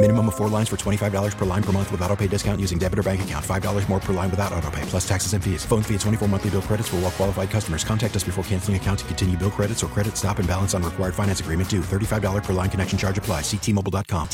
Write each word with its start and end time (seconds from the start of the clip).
Minimum 0.00 0.28
of 0.28 0.36
four 0.36 0.48
lines 0.48 0.68
for 0.68 0.76
$25 0.76 1.36
per 1.36 1.44
line 1.44 1.62
per 1.62 1.72
month 1.72 1.90
with 1.90 2.00
auto 2.02 2.14
pay 2.14 2.28
discount 2.28 2.60
using 2.60 2.78
debit 2.78 3.00
or 3.00 3.02
bank 3.02 3.22
account. 3.22 3.44
$5 3.44 3.88
more 3.88 3.98
per 3.98 4.12
line 4.12 4.30
without 4.30 4.52
auto 4.52 4.70
pay, 4.70 4.82
plus 4.82 5.06
taxes 5.06 5.32
and 5.32 5.42
fees. 5.42 5.64
Phone 5.64 5.82
fee 5.82 5.94
at 5.94 6.00
24 6.02 6.28
monthly 6.28 6.50
bill 6.50 6.62
credits 6.62 6.88
for 6.88 6.96
all 6.98 7.10
qualified 7.10 7.50
customers. 7.50 7.82
Contact 7.82 8.14
us 8.14 8.22
before 8.22 8.44
canceling 8.44 8.76
account 8.76 9.00
to 9.00 9.04
continue 9.06 9.36
bill 9.36 9.50
credits 9.50 9.82
or 9.82 9.88
credit 9.88 10.16
stop 10.16 10.38
and 10.38 10.46
balance 10.46 10.72
on 10.72 10.84
required 10.84 11.16
finance 11.16 11.40
agreement 11.40 11.68
due. 11.68 11.80
$35 11.80 12.44
per 12.44 12.52
line 12.52 12.70
connection 12.70 12.96
charge 12.96 13.18
apply. 13.18 13.40
Ctmobile.com. 13.40 14.28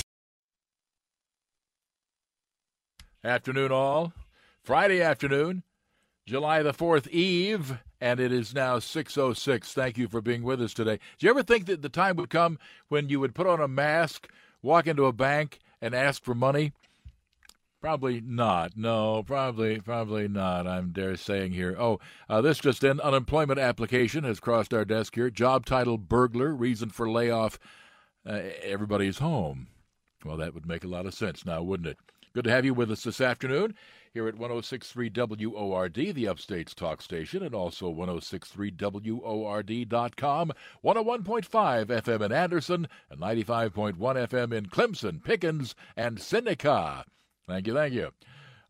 Afternoon, 3.25 3.73
all. 3.73 4.13
Friday 4.63 5.01
afternoon, 5.01 5.63
July 6.27 6.63
the 6.63 6.75
4th 6.75 7.09
Eve, 7.09 7.79
and 8.03 8.21
it 8.21 8.33
is 8.33 8.55
now 8.55 8.77
6.06. 8.79 9.73
Thank 9.73 9.97
you 9.97 10.09
for 10.09 10.21
being 10.21 10.43
with 10.43 10.61
us 10.61 10.75
today. 10.75 10.99
Do 11.19 11.27
you 11.27 11.31
ever 11.31 11.43
think 11.43 11.65
that 11.67 11.81
the 11.81 11.89
time 11.89 12.17
would 12.17 12.29
come 12.29 12.59
when 12.89 13.09
you 13.09 13.19
would 13.19 13.35
put 13.35 13.47
on 13.47 13.63
a 13.63 13.69
mask, 13.69 14.29
walk 14.65 14.87
into 14.87 15.07
a 15.07 15.13
bank, 15.13 15.61
and 15.81 15.95
ask 15.95 16.25
for 16.25 16.35
money? 16.35 16.73
Probably 17.81 18.23
not. 18.23 18.79
No, 18.79 19.23
probably, 19.23 19.79
probably 19.79 20.27
not. 20.27 20.67
I'm 20.67 20.91
dare 20.91 21.17
saying 21.17 21.53
here. 21.53 21.77
Oh, 21.79 22.01
uh, 22.31 22.41
this 22.41 22.59
just 22.59 22.83
in: 22.83 22.99
unemployment 22.99 23.61
application 23.61 24.25
has 24.25 24.41
crossed 24.41 24.73
our 24.73 24.87
desk 24.87 25.15
here. 25.15 25.29
Job 25.29 25.67
title: 25.67 25.99
burglar. 25.99 26.55
Reason 26.55 26.89
for 26.89 27.11
layoff: 27.11 27.59
uh, 28.27 28.41
everybody's 28.63 29.19
home. 29.19 29.67
Well, 30.25 30.39
that 30.39 30.55
would 30.55 30.67
make 30.67 30.83
a 30.83 30.89
lot 30.89 31.05
of 31.05 31.13
sense 31.13 31.45
now, 31.45 31.63
wouldn't 31.63 31.91
it? 31.91 31.99
Good 32.35 32.45
to 32.45 32.51
have 32.51 32.65
you 32.65 32.75
with 32.75 32.91
us 32.91 33.05
this 33.05 33.21
afternoon 33.21 33.77
here 34.13 34.27
at 34.27 34.37
1063 34.37 35.09
WORD, 35.09 35.95
the 35.95 36.27
Upstate's 36.27 36.75
talk 36.75 37.01
station, 37.01 37.45
and 37.45 37.55
also 37.55 37.95
1063WORD.com, 37.95 40.53
101.5 40.85 41.87
FM 41.87 42.23
in 42.23 42.33
Anderson, 42.33 42.89
and 43.09 43.21
95.1 43.21 43.97
FM 43.97 44.53
in 44.53 44.67
Clemson, 44.67 45.23
Pickens, 45.23 45.77
and 45.97 46.21
Seneca. 46.21 47.05
Thank 47.47 47.69
you, 47.69 47.75
thank 47.75 47.95
you. 47.95 48.11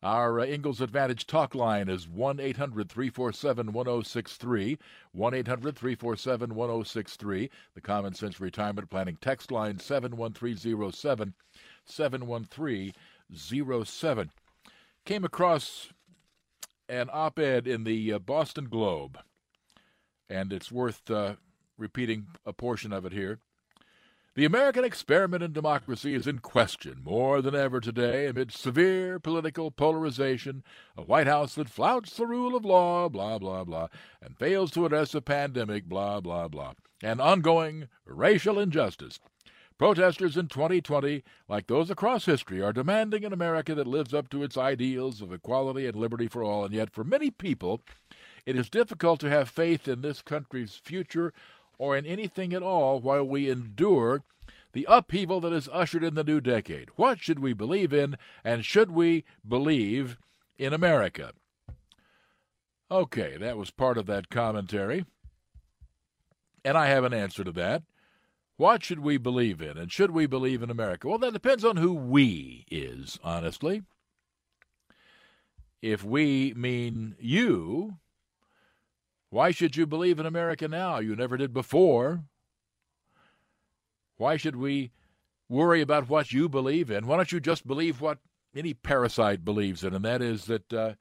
Our 0.02 0.40
uh, 0.40 0.44
Ingles 0.44 0.82
Advantage 0.82 1.26
talk 1.26 1.54
line 1.54 1.88
is 1.88 2.06
1 2.06 2.40
800 2.40 2.90
347 2.90 3.72
1063. 3.72 4.78
1 5.12 5.34
800 5.34 5.74
347 5.74 6.54
1063. 6.54 7.50
The 7.74 7.80
Common 7.80 8.12
Sense 8.12 8.38
Retirement 8.38 8.90
Planning 8.90 9.16
text 9.22 9.50
line 9.50 9.78
71307 9.78 11.32
71307. 11.86 12.92
Came 15.04 15.24
across 15.24 15.88
an 16.88 17.08
op 17.12 17.38
ed 17.38 17.66
in 17.66 17.84
the 17.84 18.12
uh, 18.12 18.18
Boston 18.18 18.68
Globe, 18.68 19.18
and 20.28 20.52
it's 20.52 20.70
worth 20.70 21.10
uh, 21.10 21.34
repeating 21.78 22.26
a 22.44 22.52
portion 22.52 22.92
of 22.92 23.04
it 23.04 23.12
here. 23.12 23.38
The 24.36 24.44
American 24.44 24.82
experiment 24.82 25.44
in 25.44 25.52
democracy 25.52 26.12
is 26.12 26.26
in 26.26 26.40
question 26.40 27.02
more 27.04 27.40
than 27.40 27.54
ever 27.54 27.78
today 27.78 28.26
amid 28.26 28.50
severe 28.50 29.20
political 29.20 29.70
polarization, 29.70 30.64
a 30.96 31.02
White 31.02 31.28
House 31.28 31.54
that 31.54 31.68
flouts 31.68 32.16
the 32.16 32.26
rule 32.26 32.56
of 32.56 32.64
law, 32.64 33.08
blah, 33.08 33.38
blah, 33.38 33.62
blah, 33.62 33.86
and 34.20 34.36
fails 34.36 34.72
to 34.72 34.86
address 34.86 35.14
a 35.14 35.20
pandemic, 35.20 35.84
blah, 35.84 36.20
blah, 36.20 36.48
blah, 36.48 36.72
and 37.00 37.20
ongoing 37.20 37.86
racial 38.04 38.58
injustice. 38.58 39.20
Protesters 39.76 40.36
in 40.36 40.46
2020, 40.46 41.24
like 41.48 41.66
those 41.66 41.90
across 41.90 42.26
history, 42.26 42.62
are 42.62 42.72
demanding 42.72 43.24
an 43.24 43.32
America 43.32 43.74
that 43.74 43.88
lives 43.88 44.14
up 44.14 44.30
to 44.30 44.44
its 44.44 44.56
ideals 44.56 45.20
of 45.20 45.32
equality 45.32 45.86
and 45.86 45.96
liberty 45.96 46.28
for 46.28 46.44
all, 46.44 46.64
and 46.64 46.72
yet 46.72 46.92
for 46.92 47.02
many 47.02 47.30
people, 47.30 47.80
it 48.46 48.56
is 48.56 48.70
difficult 48.70 49.18
to 49.20 49.30
have 49.30 49.48
faith 49.48 49.88
in 49.88 50.00
this 50.00 50.22
country's 50.22 50.74
future 50.76 51.32
or 51.76 51.96
in 51.96 52.06
anything 52.06 52.52
at 52.52 52.62
all 52.62 53.00
while 53.00 53.24
we 53.24 53.50
endure 53.50 54.22
the 54.74 54.86
upheaval 54.88 55.40
that 55.40 55.52
is 55.52 55.68
ushered 55.72 56.04
in 56.04 56.14
the 56.14 56.24
new 56.24 56.40
decade. 56.40 56.90
What 56.96 57.20
should 57.20 57.40
we 57.40 57.52
believe 57.52 57.92
in, 57.92 58.16
and 58.44 58.64
should 58.64 58.92
we 58.92 59.24
believe 59.46 60.18
in 60.56 60.72
America? 60.72 61.32
Okay, 62.90 63.36
that 63.38 63.56
was 63.56 63.72
part 63.72 63.98
of 63.98 64.06
that 64.06 64.30
commentary. 64.30 65.04
And 66.64 66.78
I 66.78 66.86
have 66.86 67.02
an 67.02 67.12
answer 67.12 67.42
to 67.42 67.52
that. 67.52 67.82
What 68.56 68.84
should 68.84 69.00
we 69.00 69.16
believe 69.16 69.60
in, 69.60 69.76
and 69.76 69.90
should 69.90 70.12
we 70.12 70.26
believe 70.26 70.62
in 70.62 70.70
America? 70.70 71.08
Well, 71.08 71.18
that 71.18 71.32
depends 71.32 71.64
on 71.64 71.76
who 71.76 71.92
we 71.92 72.64
is, 72.70 73.18
honestly. 73.24 73.82
If 75.82 76.04
we 76.04 76.54
mean 76.54 77.16
you, 77.18 77.98
why 79.30 79.50
should 79.50 79.76
you 79.76 79.86
believe 79.86 80.20
in 80.20 80.26
America 80.26 80.68
now? 80.68 80.98
You 80.98 81.16
never 81.16 81.36
did 81.36 81.52
before. 81.52 82.22
Why 84.16 84.36
should 84.36 84.54
we 84.54 84.92
worry 85.48 85.80
about 85.80 86.08
what 86.08 86.32
you 86.32 86.48
believe 86.48 86.90
in? 86.90 87.08
Why 87.08 87.16
don't 87.16 87.32
you 87.32 87.40
just 87.40 87.66
believe 87.66 88.00
what 88.00 88.18
any 88.54 88.72
parasite 88.72 89.44
believes 89.44 89.82
in, 89.82 89.92
and 89.92 90.04
that 90.04 90.22
is 90.22 90.44
that 90.44 90.72
uh, 90.72 90.94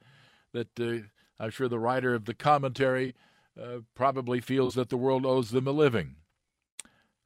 that 0.53 0.80
uh, 0.80 1.08
I'm 1.40 1.52
sure 1.52 1.68
the 1.68 1.78
writer 1.78 2.16
of 2.16 2.25
the 2.25 2.34
commentary 2.34 3.14
uh, 3.62 3.81
probably 3.94 4.41
feels 4.41 4.74
that 4.74 4.90
the 4.90 4.97
world 4.97 5.24
owes 5.24 5.52
them 5.52 5.68
a 5.68 5.72
living. 5.72 6.16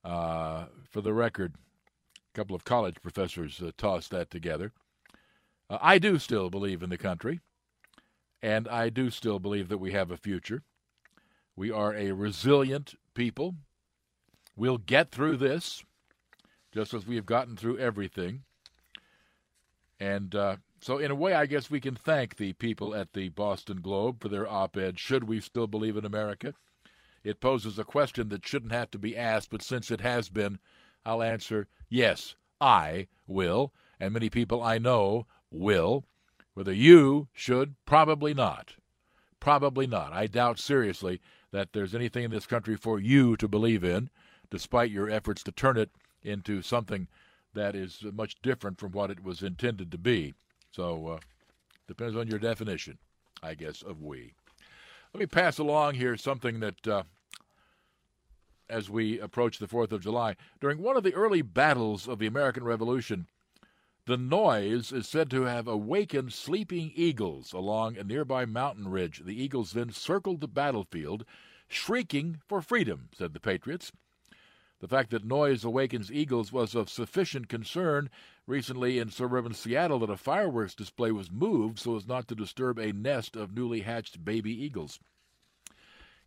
Uh, 0.07 0.67
for 0.89 1.01
the 1.01 1.13
record, 1.13 1.55
a 2.15 2.33
couple 2.33 2.55
of 2.55 2.63
college 2.63 2.95
professors 3.01 3.61
uh, 3.61 3.71
tossed 3.77 4.09
that 4.09 4.31
together. 4.31 4.71
Uh, 5.69 5.77
I 5.81 5.97
do 5.97 6.17
still 6.17 6.49
believe 6.49 6.81
in 6.81 6.89
the 6.89 6.97
country, 6.97 7.41
and 8.41 8.69
I 8.69 8.87
do 8.87 9.09
still 9.09 9.37
believe 9.37 9.67
that 9.67 9.79
we 9.79 9.91
have 9.91 10.09
a 10.09 10.15
future. 10.15 10.63
We 11.57 11.71
are 11.71 11.93
a 11.93 12.13
resilient 12.13 12.95
people. 13.15 13.55
We'll 14.55 14.77
get 14.77 15.11
through 15.11 15.37
this, 15.37 15.83
just 16.73 16.93
as 16.93 17.05
we 17.05 17.17
have 17.17 17.25
gotten 17.25 17.57
through 17.57 17.79
everything. 17.79 18.43
And 19.99 20.33
uh, 20.33 20.55
so, 20.79 20.99
in 20.99 21.11
a 21.11 21.15
way, 21.15 21.33
I 21.33 21.47
guess 21.47 21.69
we 21.69 21.81
can 21.81 21.95
thank 21.95 22.37
the 22.37 22.53
people 22.53 22.95
at 22.95 23.11
the 23.11 23.27
Boston 23.27 23.81
Globe 23.81 24.21
for 24.21 24.29
their 24.29 24.49
op 24.49 24.77
ed, 24.77 24.99
Should 24.99 25.25
We 25.25 25.41
Still 25.41 25.67
Believe 25.67 25.97
in 25.97 26.05
America? 26.05 26.53
It 27.27 27.41
poses 27.41 27.77
a 27.77 27.83
question 27.83 28.29
that 28.29 28.47
shouldn't 28.47 28.71
have 28.71 28.89
to 28.91 28.97
be 28.97 29.17
asked, 29.17 29.49
but 29.49 29.61
since 29.61 29.91
it 29.91 29.99
has 29.99 30.29
been, 30.29 30.59
I'll 31.05 31.21
answer 31.21 31.67
yes, 31.89 32.35
I 32.61 33.07
will, 33.27 33.73
and 33.99 34.13
many 34.13 34.29
people 34.29 34.63
I 34.63 34.77
know 34.77 35.27
will. 35.51 36.05
Whether 36.53 36.71
you 36.71 37.27
should, 37.33 37.75
probably 37.85 38.33
not. 38.33 38.75
Probably 39.41 39.85
not. 39.85 40.13
I 40.13 40.27
doubt 40.27 40.57
seriously 40.57 41.19
that 41.51 41.73
there's 41.73 41.93
anything 41.93 42.23
in 42.23 42.31
this 42.31 42.47
country 42.47 42.77
for 42.77 42.97
you 42.97 43.35
to 43.35 43.47
believe 43.49 43.83
in, 43.83 44.09
despite 44.49 44.89
your 44.89 45.09
efforts 45.09 45.43
to 45.43 45.51
turn 45.51 45.75
it 45.75 45.89
into 46.23 46.61
something 46.61 47.09
that 47.53 47.75
is 47.75 48.05
much 48.13 48.41
different 48.41 48.79
from 48.79 48.93
what 48.93 49.11
it 49.11 49.21
was 49.21 49.43
intended 49.43 49.91
to 49.91 49.97
be. 49.97 50.33
So, 50.71 51.07
uh, 51.07 51.19
depends 51.89 52.15
on 52.15 52.27
your 52.29 52.39
definition, 52.39 52.99
I 53.43 53.53
guess, 53.53 53.81
of 53.81 54.01
we. 54.01 54.33
Let 55.13 55.19
me 55.19 55.25
pass 55.25 55.57
along 55.57 55.95
here 55.95 56.15
something 56.15 56.61
that, 56.61 56.87
uh, 56.87 57.03
as 58.69 58.89
we 58.89 59.19
approach 59.19 59.59
the 59.59 59.67
4th 59.67 59.91
of 59.91 60.01
July, 60.01 60.35
during 60.59 60.81
one 60.81 60.97
of 60.97 61.03
the 61.03 61.13
early 61.13 61.41
battles 61.41 62.07
of 62.07 62.19
the 62.19 62.27
American 62.27 62.63
Revolution, 62.63 63.27
the 64.05 64.17
noise 64.17 64.93
is 64.93 65.07
said 65.07 65.29
to 65.31 65.43
have 65.43 65.67
awakened 65.67 66.31
sleeping 66.31 66.93
eagles 66.95 67.51
along 67.51 67.97
a 67.97 68.03
nearby 68.03 68.45
mountain 68.45 68.87
ridge. 68.87 69.21
The 69.25 69.41
eagles 69.41 69.73
then 69.73 69.91
circled 69.91 70.39
the 70.39 70.47
battlefield, 70.47 71.25
shrieking 71.67 72.39
for 72.47 72.61
freedom, 72.61 73.09
said 73.13 73.33
the 73.33 73.41
Patriots. 73.41 73.91
The 74.79 74.87
fact 74.87 75.09
that 75.09 75.25
noise 75.25 75.63
awakens 75.63 76.11
eagles 76.11 76.53
was 76.53 76.75
of 76.75 76.89
sufficient 76.89 77.49
concern 77.49 78.09
recently 78.45 78.99
in 78.99 79.09
suburban 79.09 79.53
Seattle 79.53 79.99
that 79.99 80.09
a 80.09 80.15
fireworks 80.15 80.75
display 80.75 81.11
was 81.11 81.31
moved 81.31 81.79
so 81.79 81.95
as 81.95 82.07
not 82.07 82.27
to 82.27 82.35
disturb 82.35 82.77
a 82.77 82.93
nest 82.93 83.35
of 83.35 83.53
newly 83.53 83.81
hatched 83.81 84.23
baby 84.23 84.51
eagles. 84.51 84.99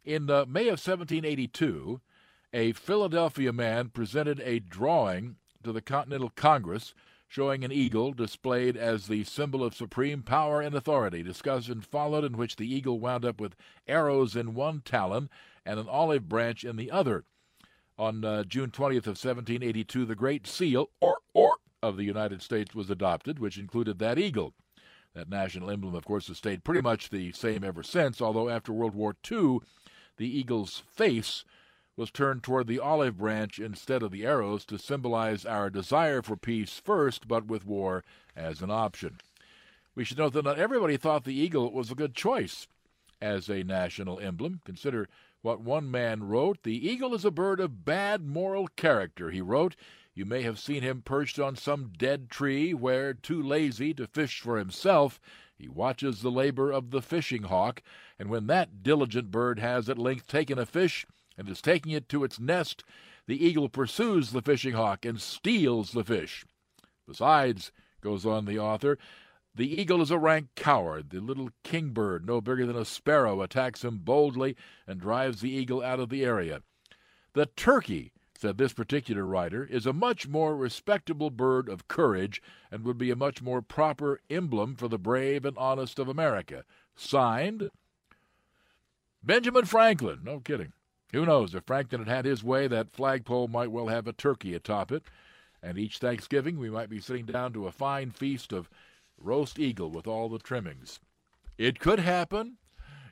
In 0.04 0.28
uh, 0.28 0.44
May 0.46 0.69
of 0.69 0.81
1782, 0.81 2.00
a 2.52 2.73
Philadelphia 2.73 3.52
man 3.52 3.88
presented 3.88 4.41
a 4.41 4.58
drawing 4.58 5.37
to 5.62 5.73
the 5.73 5.82
Continental 5.82 6.31
Congress 6.31 6.94
showing 7.29 7.62
an 7.62 7.70
eagle 7.70 8.12
displayed 8.12 8.76
as 8.76 9.06
the 9.06 9.23
symbol 9.23 9.62
of 9.62 9.73
supreme 9.73 10.20
power 10.23 10.61
and 10.61 10.75
authority. 10.75 11.23
Discussion 11.23 11.81
followed 11.81 12.25
in 12.25 12.37
which 12.37 12.56
the 12.56 12.73
eagle 12.73 12.99
wound 12.99 13.25
up 13.25 13.41
with 13.41 13.55
arrows 13.87 14.35
in 14.35 14.55
one 14.55 14.81
talon 14.81 15.31
and 15.64 15.79
an 15.79 15.88
olive 15.88 16.29
branch 16.29 16.64
in 16.64 16.75
the 16.75 16.91
other. 16.91 17.25
On 17.97 18.25
uh, 18.25 18.43
June 18.43 18.70
20th 18.70 19.06
of 19.06 19.17
1782, 19.17 20.05
the 20.05 20.17
Great 20.17 20.47
Seal 20.47 20.91
or, 21.00 21.19
or, 21.32 21.56
of 21.82 21.97
the 21.97 22.05
United 22.05 22.43
States 22.43 22.75
was 22.75 22.91
adopted, 22.91 23.38
which 23.38 23.58
included 23.58 23.99
that 23.99 24.19
eagle. 24.19 24.55
That 25.14 25.29
national 25.29 25.70
emblem, 25.70 25.94
of 25.94 26.05
course, 26.05 26.26
has 26.29 26.38
stayed 26.38 26.64
pretty 26.64 26.81
much 26.81 27.11
the 27.11 27.31
same 27.32 27.62
ever 27.62 27.82
since, 27.82 28.20
although 28.20 28.49
after 28.49 28.73
World 28.73 28.94
War 28.94 29.14
II, 29.31 29.58
the 30.17 30.38
eagle's 30.38 30.82
face 30.88 31.44
was 32.00 32.11
turned 32.11 32.43
toward 32.43 32.67
the 32.67 32.79
olive 32.79 33.19
branch 33.19 33.58
instead 33.58 34.02
of 34.02 34.11
the 34.11 34.25
arrows 34.25 34.64
to 34.64 34.79
symbolize 34.79 35.44
our 35.44 35.69
desire 35.69 36.23
for 36.23 36.35
peace 36.35 36.81
first, 36.82 37.29
but 37.29 37.47
with 37.47 37.67
war 37.67 38.02
as 38.35 38.62
an 38.62 38.70
option. 38.70 39.19
We 39.94 40.05
should 40.05 40.17
note 40.17 40.32
that 40.32 40.47
not 40.47 40.58
everybody 40.58 40.97
thought 40.97 41.25
the 41.25 41.38
eagle 41.38 41.70
was 41.70 41.91
a 41.91 41.94
good 41.94 42.14
choice 42.14 42.67
as 43.20 43.50
a 43.50 43.64
national 43.64 44.19
emblem. 44.19 44.62
Consider 44.64 45.11
what 45.43 45.61
one 45.61 45.91
man 45.91 46.23
wrote 46.25 46.62
The 46.62 46.88
eagle 46.88 47.14
is 47.14 47.26
a 47.26 47.31
bird 47.31 47.61
of 47.61 47.85
bad 47.85 48.25
moral 48.25 48.69
character, 48.69 49.31
he 49.31 49.43
wrote. 49.43 49.76
You 50.14 50.25
may 50.25 50.41
have 50.41 50.58
seen 50.58 50.81
him 50.81 51.02
perched 51.02 51.38
on 51.38 51.55
some 51.55 51.93
dead 51.99 52.31
tree 52.31 52.73
where, 52.73 53.12
too 53.12 53.43
lazy 53.43 53.93
to 53.93 54.06
fish 54.06 54.41
for 54.41 54.56
himself, 54.56 55.20
he 55.55 55.69
watches 55.69 56.23
the 56.23 56.31
labor 56.31 56.73
of 56.73 56.93
the 56.93 57.02
fishing 57.02 57.43
hawk, 57.43 57.82
and 58.19 58.31
when 58.31 58.47
that 58.47 58.82
diligent 58.82 59.31
bird 59.31 59.58
has 59.58 59.91
at 59.91 59.99
length 59.99 60.26
taken 60.26 60.58
a 60.58 60.64
fish, 60.64 61.05
and 61.37 61.49
is 61.49 61.61
taking 61.61 61.93
it 61.93 62.09
to 62.09 62.25
its 62.25 62.38
nest, 62.38 62.85
the 63.27 63.44
eagle 63.44 63.69
pursues 63.69 64.31
the 64.31 64.43
fishing 64.43 64.75
hawk 64.75 65.05
and 65.05 65.21
steals 65.21 65.93
the 65.93 66.05
fish. 66.05 66.44
Besides, 67.06 67.73
goes 68.00 68.25
on 68.27 68.44
the 68.44 68.59
author, 68.59 68.99
the 69.55 69.81
eagle 69.81 70.00
is 70.00 70.11
a 70.11 70.19
rank 70.19 70.49
coward. 70.55 71.11
The 71.11 71.21
little 71.21 71.50
kingbird, 71.65 72.27
no 72.27 72.41
bigger 72.41 72.67
than 72.67 72.77
a 72.77 72.85
sparrow, 72.85 73.43
attacks 73.43 73.85
him 73.85 73.99
boldly 73.99 74.56
and 74.87 75.00
drives 75.00 75.41
the 75.41 75.50
eagle 75.50 75.82
out 75.82 76.00
of 76.00 76.09
the 76.09 76.25
area. 76.25 76.62
The 77.33 77.47
turkey, 77.47 78.12
said 78.38 78.59
this 78.59 78.73
particular 78.73 79.25
writer, 79.25 79.65
is 79.65 79.87
a 79.87 79.93
much 79.93 80.26
more 80.26 80.56
respectable 80.56 81.31
bird 81.31 81.69
of 81.69 81.88
courage 81.88 82.41
and 82.71 82.85
would 82.85 82.97
be 82.97 83.11
a 83.11 83.17
much 83.17 83.43
more 83.43 83.61
proper 83.61 84.21
emblem 84.31 84.76
for 84.76 84.88
the 84.88 84.99
brave 84.99 85.44
and 85.44 85.59
honest 85.59 85.99
of 85.99 86.09
America. 86.09 86.65
Signed, 86.97 87.71
Benjamin 89.23 89.67
Franklin. 89.67 90.21
No 90.25 90.41
kidding. 90.41 90.73
Who 91.12 91.27
knows? 91.27 91.55
If 91.55 91.65
Franklin 91.65 92.05
had 92.05 92.09
had 92.09 92.25
his 92.25 92.45
way, 92.45 92.69
that 92.69 92.93
flagpole 92.93 93.49
might 93.49 93.71
well 93.71 93.89
have 93.89 94.07
a 94.07 94.12
turkey 94.12 94.55
atop 94.55 94.93
it, 94.93 95.03
and 95.62 95.77
each 95.77 95.99
Thanksgiving 95.99 96.59
we 96.59 96.71
might 96.71 96.89
be 96.89 97.01
sitting 97.01 97.27
down 97.27 97.53
to 97.53 97.67
a 97.67 97.73
fine 97.73 98.11
feast 98.11 98.53
of 98.53 98.71
roast 99.19 99.59
eagle 99.59 99.91
with 99.91 100.07
all 100.07 100.29
the 100.29 100.39
trimmings. 100.39 101.01
It 101.59 101.79
could 101.79 101.99
happen. 101.99 102.57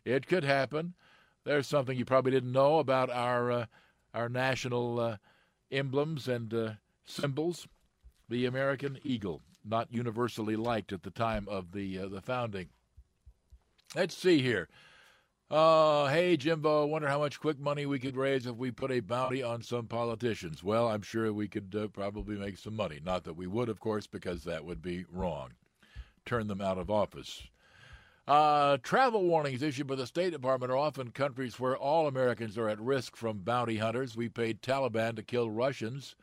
It 0.04 0.26
could 0.26 0.44
happen. 0.44 0.94
There's 1.44 1.66
something 1.66 1.96
you 1.96 2.04
probably 2.04 2.30
didn't 2.32 2.52
know 2.52 2.78
about 2.78 3.10
our 3.10 3.50
uh, 3.50 3.66
our 4.14 4.28
national 4.28 5.00
uh, 5.00 5.16
emblems 5.70 6.28
and 6.28 6.52
uh, 6.54 6.70
symbols. 7.04 7.66
The 8.28 8.46
American 8.46 8.98
eagle, 9.02 9.42
not 9.64 9.92
universally 9.92 10.56
liked 10.56 10.92
at 10.92 11.02
the 11.02 11.10
time 11.10 11.46
of 11.48 11.72
the 11.72 11.98
uh, 11.98 12.08
the 12.08 12.20
founding. 12.20 12.68
Let's 13.94 14.16
see 14.16 14.40
here. 14.42 14.68
Oh, 15.50 16.06
hey, 16.08 16.36
Jimbo, 16.36 16.84
wonder 16.84 17.08
how 17.08 17.20
much 17.20 17.40
quick 17.40 17.58
money 17.58 17.86
we 17.86 17.98
could 17.98 18.18
raise 18.18 18.44
if 18.44 18.56
we 18.56 18.70
put 18.70 18.90
a 18.90 19.00
bounty 19.00 19.42
on 19.42 19.62
some 19.62 19.86
politicians. 19.86 20.62
Well, 20.62 20.88
I'm 20.88 21.00
sure 21.00 21.32
we 21.32 21.48
could 21.48 21.74
uh, 21.74 21.88
probably 21.88 22.36
make 22.36 22.58
some 22.58 22.76
money. 22.76 23.00
Not 23.02 23.24
that 23.24 23.36
we 23.36 23.46
would, 23.46 23.70
of 23.70 23.80
course, 23.80 24.06
because 24.06 24.44
that 24.44 24.66
would 24.66 24.82
be 24.82 25.06
wrong. 25.10 25.52
Turn 26.26 26.48
them 26.48 26.60
out 26.60 26.76
of 26.76 26.90
office. 26.90 27.44
Uh, 28.26 28.76
travel 28.82 29.24
warnings 29.24 29.62
issued 29.62 29.86
by 29.86 29.94
the 29.94 30.06
State 30.06 30.32
Department 30.32 30.70
are 30.70 30.76
often 30.76 31.12
countries 31.12 31.58
where 31.58 31.78
all 31.78 32.06
Americans 32.06 32.58
are 32.58 32.68
at 32.68 32.78
risk 32.78 33.16
from 33.16 33.38
bounty 33.38 33.78
hunters. 33.78 34.14
We 34.14 34.28
paid 34.28 34.60
Taliban 34.60 35.16
to 35.16 35.22
kill 35.22 35.48
Russians. 35.48 36.14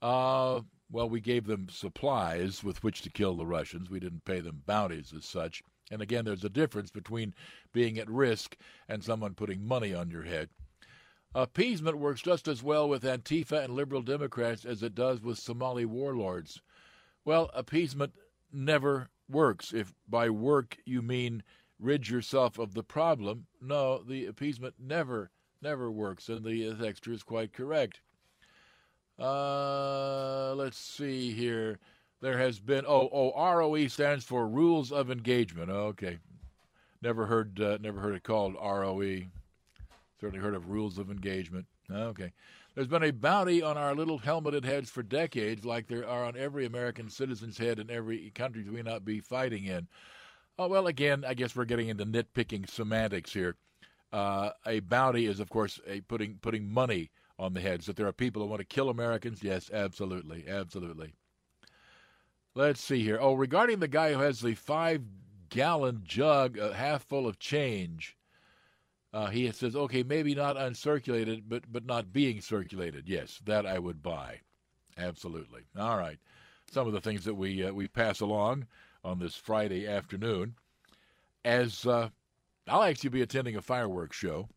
Uh, 0.00 0.60
well, 0.88 1.08
we 1.08 1.20
gave 1.20 1.46
them 1.46 1.66
supplies 1.68 2.62
with 2.62 2.84
which 2.84 3.02
to 3.02 3.10
kill 3.10 3.34
the 3.34 3.46
Russians. 3.46 3.90
We 3.90 3.98
didn't 3.98 4.24
pay 4.24 4.38
them 4.38 4.62
bounties 4.66 5.12
as 5.12 5.24
such. 5.24 5.64
And 5.92 6.00
again, 6.00 6.24
there's 6.24 6.42
a 6.42 6.48
difference 6.48 6.90
between 6.90 7.34
being 7.72 7.98
at 7.98 8.10
risk 8.10 8.56
and 8.88 9.04
someone 9.04 9.34
putting 9.34 9.66
money 9.66 9.92
on 9.94 10.10
your 10.10 10.22
head. 10.22 10.48
Appeasement 11.34 11.98
works 11.98 12.22
just 12.22 12.48
as 12.48 12.62
well 12.62 12.88
with 12.88 13.02
Antifa 13.02 13.62
and 13.62 13.74
liberal 13.74 14.00
Democrats 14.02 14.64
as 14.64 14.82
it 14.82 14.94
does 14.94 15.20
with 15.20 15.38
Somali 15.38 15.84
warlords. 15.84 16.62
Well, 17.24 17.50
appeasement 17.54 18.14
never 18.50 19.10
works. 19.28 19.72
If 19.72 19.94
by 20.08 20.30
work 20.30 20.78
you 20.86 21.02
mean 21.02 21.42
rid 21.78 22.08
yourself 22.08 22.58
of 22.58 22.72
the 22.74 22.82
problem, 22.82 23.46
no, 23.60 24.02
the 24.02 24.26
appeasement 24.26 24.74
never, 24.78 25.30
never 25.60 25.90
works, 25.90 26.28
and 26.28 26.44
the 26.44 26.74
texture 26.74 27.12
is 27.12 27.22
quite 27.22 27.52
correct. 27.52 28.00
Uh, 29.18 30.54
let's 30.54 30.78
see 30.78 31.32
here 31.32 31.78
there 32.22 32.38
has 32.38 32.58
been 32.58 32.84
oh 32.88 33.10
oh 33.12 33.54
ROE 33.54 33.88
stands 33.88 34.24
for 34.24 34.48
Rules 34.48 34.90
of 34.92 35.10
Engagement. 35.10 35.70
Oh, 35.70 35.88
okay, 35.88 36.18
never 37.02 37.26
heard 37.26 37.60
uh, 37.60 37.76
never 37.82 38.00
heard 38.00 38.14
it 38.14 38.22
called 38.22 38.54
ROE. 38.54 39.22
Certainly 40.20 40.42
heard 40.42 40.54
of 40.54 40.70
Rules 40.70 40.98
of 40.98 41.10
Engagement. 41.10 41.66
Okay. 41.90 42.32
There's 42.74 42.86
been 42.86 43.02
a 43.02 43.10
bounty 43.10 43.60
on 43.60 43.76
our 43.76 43.94
little 43.94 44.16
helmeted 44.18 44.64
heads 44.64 44.88
for 44.88 45.02
decades, 45.02 45.64
like 45.64 45.88
there 45.88 46.08
are 46.08 46.24
on 46.24 46.38
every 46.38 46.64
American 46.64 47.10
citizen's 47.10 47.58
head 47.58 47.78
in 47.78 47.90
every 47.90 48.30
country 48.30 48.66
we 48.66 48.82
not 48.82 49.04
be 49.04 49.20
fighting 49.20 49.66
in. 49.66 49.86
Oh, 50.58 50.68
well, 50.68 50.86
again, 50.86 51.24
I 51.26 51.34
guess 51.34 51.54
we're 51.54 51.66
getting 51.66 51.88
into 51.88 52.06
nitpicking 52.06 52.70
semantics 52.70 53.32
here. 53.32 53.56
Uh, 54.10 54.50
a 54.66 54.80
bounty 54.80 55.26
is, 55.26 55.38
of 55.38 55.50
course, 55.50 55.80
a 55.86 56.00
putting 56.02 56.38
putting 56.40 56.70
money 56.70 57.10
on 57.38 57.52
the 57.52 57.60
heads. 57.60 57.84
That 57.86 57.96
there 57.96 58.06
are 58.06 58.12
people 58.12 58.40
who 58.40 58.48
want 58.48 58.60
to 58.60 58.66
kill 58.66 58.88
Americans, 58.88 59.42
yes, 59.42 59.70
absolutely, 59.70 60.44
absolutely. 60.48 61.12
Let's 62.54 62.82
see 62.82 63.02
here. 63.02 63.18
Oh, 63.20 63.34
regarding 63.34 63.78
the 63.78 63.88
guy 63.88 64.12
who 64.12 64.20
has 64.20 64.40
the 64.40 64.54
five 64.54 65.02
gallon 65.48 66.02
jug 66.04 66.58
uh, 66.58 66.72
half 66.72 67.02
full 67.04 67.26
of 67.26 67.38
change, 67.38 68.16
uh, 69.12 69.26
he 69.26 69.50
says, 69.52 69.74
okay, 69.74 70.02
maybe 70.02 70.34
not 70.34 70.56
uncirculated, 70.56 71.44
but 71.48 71.70
but 71.72 71.86
not 71.86 72.12
being 72.12 72.40
circulated. 72.40 73.08
Yes, 73.08 73.40
that 73.46 73.66
I 73.66 73.78
would 73.78 74.02
buy. 74.02 74.40
Absolutely. 74.98 75.62
All 75.78 75.96
right. 75.96 76.18
Some 76.70 76.86
of 76.86 76.92
the 76.92 77.00
things 77.00 77.24
that 77.24 77.34
we 77.34 77.64
uh, 77.64 77.72
we 77.72 77.88
pass 77.88 78.20
along 78.20 78.66
on 79.02 79.18
this 79.18 79.34
Friday 79.34 79.86
afternoon, 79.88 80.54
as 81.44 81.86
uh, 81.86 82.10
I'll 82.68 82.82
actually 82.82 83.10
be 83.10 83.22
attending 83.22 83.56
a 83.56 83.62
fireworks 83.62 84.16
show 84.16 84.48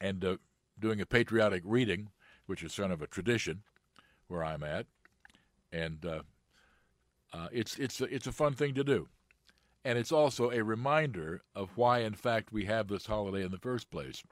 and 0.00 0.24
uh, 0.24 0.36
doing 0.78 1.00
a 1.00 1.06
patriotic 1.06 1.62
reading, 1.64 2.08
which 2.46 2.62
is 2.62 2.72
sort 2.72 2.90
of 2.90 3.02
a 3.02 3.06
tradition 3.06 3.62
where 4.28 4.44
I'm 4.44 4.62
at, 4.62 4.86
and 5.72 6.04
uh, 7.32 7.48
it's 7.52 7.78
it's 7.78 8.00
a, 8.00 8.04
it's 8.04 8.26
a 8.26 8.32
fun 8.32 8.54
thing 8.54 8.74
to 8.74 8.84
do, 8.84 9.08
and 9.84 9.98
it's 9.98 10.12
also 10.12 10.50
a 10.50 10.62
reminder 10.62 11.42
of 11.54 11.76
why, 11.76 12.00
in 12.00 12.14
fact, 12.14 12.52
we 12.52 12.64
have 12.64 12.88
this 12.88 13.06
holiday 13.06 13.44
in 13.44 13.52
the 13.52 13.58
first 13.58 13.90
place. 13.90 14.22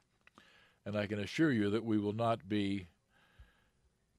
And 0.85 0.97
I 0.97 1.07
can 1.07 1.19
assure 1.19 1.51
you 1.51 1.69
that 1.69 1.83
we 1.83 1.97
will 1.97 2.13
not 2.13 2.49
be 2.49 2.87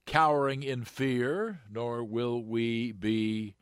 cowering 0.06 0.62
in 0.62 0.84
fear, 0.84 1.60
nor 1.70 2.04
will 2.04 2.44
we 2.44 2.92
be 2.92 3.54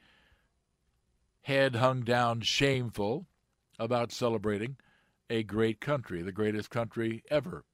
head 1.43 1.77
hung 1.77 2.03
down 2.03 2.41
shameful 2.43 3.27
about 3.79 4.13
celebrating 4.13 4.77
a 5.31 5.43
great 5.43 5.81
country, 5.81 6.23
the 6.23 6.33
greatest 6.33 6.71
country 6.71 7.23
ever. 7.31 7.65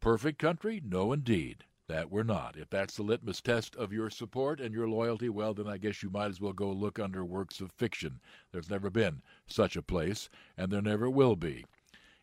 Perfect 0.00 0.38
country? 0.38 0.82
No, 0.84 1.12
indeed 1.12 1.64
that 1.88 2.10
we're 2.10 2.22
not. 2.22 2.56
If 2.56 2.70
that's 2.70 2.96
the 2.96 3.02
litmus 3.02 3.40
test 3.40 3.76
of 3.76 3.92
your 3.92 4.10
support 4.10 4.60
and 4.60 4.74
your 4.74 4.88
loyalty, 4.88 5.28
well, 5.28 5.54
then 5.54 5.68
I 5.68 5.78
guess 5.78 6.02
you 6.02 6.10
might 6.10 6.30
as 6.30 6.40
well 6.40 6.52
go 6.52 6.70
look 6.70 6.98
under 6.98 7.24
works 7.24 7.60
of 7.60 7.70
fiction. 7.72 8.20
There's 8.52 8.70
never 8.70 8.90
been 8.90 9.22
such 9.46 9.76
a 9.76 9.82
place, 9.82 10.28
and 10.56 10.70
there 10.70 10.82
never 10.82 11.08
will 11.08 11.36
be. 11.36 11.64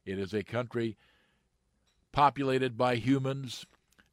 It 0.05 0.19
is 0.19 0.33
a 0.33 0.43
country 0.43 0.97
populated 2.11 2.77
by 2.77 2.95
humans, 2.95 3.65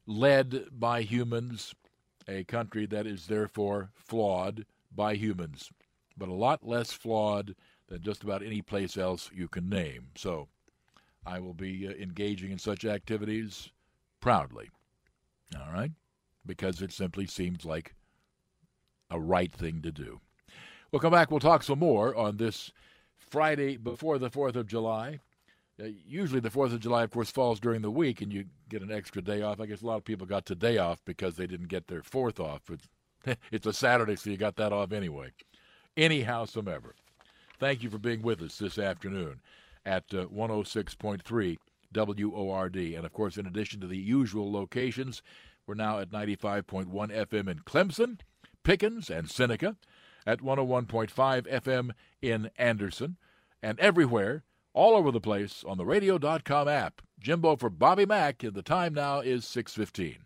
led 0.05 0.65
by 0.71 1.01
humans, 1.01 1.75
a 2.27 2.43
country 2.45 2.85
that 2.87 3.05
is 3.05 3.27
therefore 3.27 3.89
flawed 3.95 4.65
by 4.93 5.15
humans, 5.15 5.69
but 6.17 6.29
a 6.29 6.33
lot 6.33 6.65
less 6.65 6.91
flawed 6.91 7.55
than 7.87 8.01
just 8.01 8.23
about 8.23 8.43
any 8.43 8.61
place 8.61 8.97
else 8.97 9.29
you 9.33 9.47
can 9.47 9.69
name. 9.69 10.07
So 10.15 10.47
I 11.25 11.39
will 11.39 11.53
be 11.53 11.87
uh, 11.87 11.91
engaging 11.91 12.51
in 12.51 12.57
such 12.57 12.85
activities 12.85 13.69
proudly. 14.21 14.69
All 15.55 15.71
right? 15.73 15.91
Because 16.45 16.81
it 16.81 16.91
simply 16.91 17.25
seems 17.27 17.65
like 17.65 17.95
a 19.09 19.19
right 19.19 19.53
thing 19.53 19.81
to 19.81 19.91
do. 19.91 20.21
We'll 20.91 20.99
come 20.99 21.11
back. 21.13 21.31
We'll 21.31 21.39
talk 21.39 21.63
some 21.63 21.79
more 21.79 22.15
on 22.15 22.37
this 22.37 22.71
Friday 23.17 23.77
before 23.77 24.17
the 24.17 24.29
4th 24.29 24.55
of 24.55 24.67
July. 24.67 25.19
uh, 25.81 25.87
usually 26.05 26.39
the 26.39 26.49
Fourth 26.49 26.73
of 26.73 26.79
July, 26.79 27.03
of 27.03 27.11
course, 27.11 27.31
falls 27.31 27.59
during 27.59 27.81
the 27.81 27.91
week, 27.91 28.21
and 28.21 28.31
you 28.33 28.45
get 28.69 28.81
an 28.81 28.91
extra 28.91 29.21
day 29.21 29.41
off. 29.41 29.59
I 29.59 29.65
guess 29.65 29.81
a 29.81 29.85
lot 29.85 29.97
of 29.97 30.05
people 30.05 30.27
got 30.27 30.45
today 30.45 30.77
off 30.77 30.99
because 31.05 31.35
they 31.35 31.47
didn't 31.47 31.69
get 31.69 31.87
their 31.87 32.03
fourth 32.03 32.39
off. 32.39 32.61
But 32.67 33.37
it's 33.51 33.65
a 33.65 33.73
Saturday, 33.73 34.15
so 34.15 34.29
you 34.29 34.37
got 34.37 34.57
that 34.57 34.73
off 34.73 34.91
anyway. 34.91 35.31
Anyhow, 35.97 36.45
Anyhowsomever, 36.45 36.91
thank 37.59 37.83
you 37.83 37.89
for 37.89 37.97
being 37.97 38.21
with 38.21 38.41
us 38.41 38.57
this 38.57 38.77
afternoon 38.77 39.41
at 39.85 40.05
uh, 40.13 40.25
106.3 40.27 41.57
WORD, 41.93 42.75
and 42.75 43.05
of 43.05 43.13
course, 43.13 43.37
in 43.37 43.45
addition 43.45 43.79
to 43.81 43.87
the 43.87 43.97
usual 43.97 44.51
locations, 44.51 45.21
we're 45.67 45.75
now 45.75 45.99
at 45.99 46.09
95.1 46.09 46.87
FM 46.87 47.47
in 47.47 47.59
Clemson, 47.59 48.19
Pickens, 48.63 49.09
and 49.09 49.29
Seneca, 49.29 49.77
at 50.25 50.39
101.5 50.39 51.11
FM 51.47 51.91
in 52.21 52.49
Anderson, 52.57 53.17
and 53.61 53.79
everywhere 53.79 54.43
all 54.73 54.95
over 54.95 55.11
the 55.11 55.19
place 55.19 55.63
on 55.67 55.77
the 55.77 55.85
radio.com 55.85 56.67
app. 56.67 57.01
Jimbo 57.19 57.55
for 57.55 57.69
Bobby 57.69 58.05
Mack, 58.05 58.43
and 58.43 58.53
the 58.53 58.61
time 58.61 58.93
now 58.93 59.19
is 59.19 59.45
615. 59.45 60.25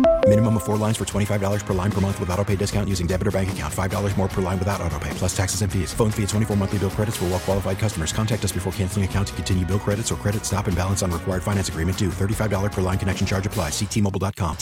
Minimum 0.27 0.57
of 0.57 0.63
four 0.63 0.77
lines 0.77 0.95
for 0.95 1.03
$25 1.03 1.65
per 1.65 1.73
line 1.73 1.91
per 1.91 1.99
month 1.99 2.17
with 2.17 2.29
auto 2.29 2.45
pay 2.45 2.55
discount 2.55 2.87
using 2.87 3.05
debit 3.05 3.27
or 3.27 3.31
bank 3.31 3.51
account. 3.51 3.73
$5 3.73 4.17
more 4.17 4.29
per 4.29 4.41
line 4.41 4.57
without 4.57 4.79
auto 4.79 4.97
pay, 4.97 5.09
plus 5.15 5.35
taxes 5.35 5.61
and 5.61 5.69
fees. 5.69 5.93
Phone 5.93 6.09
fee 6.09 6.23
at 6.23 6.29
24 6.29 6.55
monthly 6.55 6.79
bill 6.79 6.89
credits 6.89 7.17
for 7.17 7.25
all 7.25 7.31
well 7.31 7.39
qualified 7.39 7.77
customers. 7.77 8.13
Contact 8.13 8.45
us 8.45 8.53
before 8.53 8.71
canceling 8.71 9.03
account 9.03 9.27
to 9.27 9.33
continue 9.33 9.65
bill 9.65 9.79
credits 9.79 10.09
or 10.09 10.15
credit 10.15 10.45
stop 10.45 10.67
and 10.67 10.77
balance 10.77 11.03
on 11.03 11.11
required 11.11 11.43
finance 11.43 11.67
agreement 11.67 11.97
due. 11.97 12.07
$35 12.07 12.71
per 12.71 12.79
line 12.79 12.97
connection 12.97 13.27
charge 13.27 13.45
applies. 13.45 13.73
Ctmobile.com. 13.73 14.55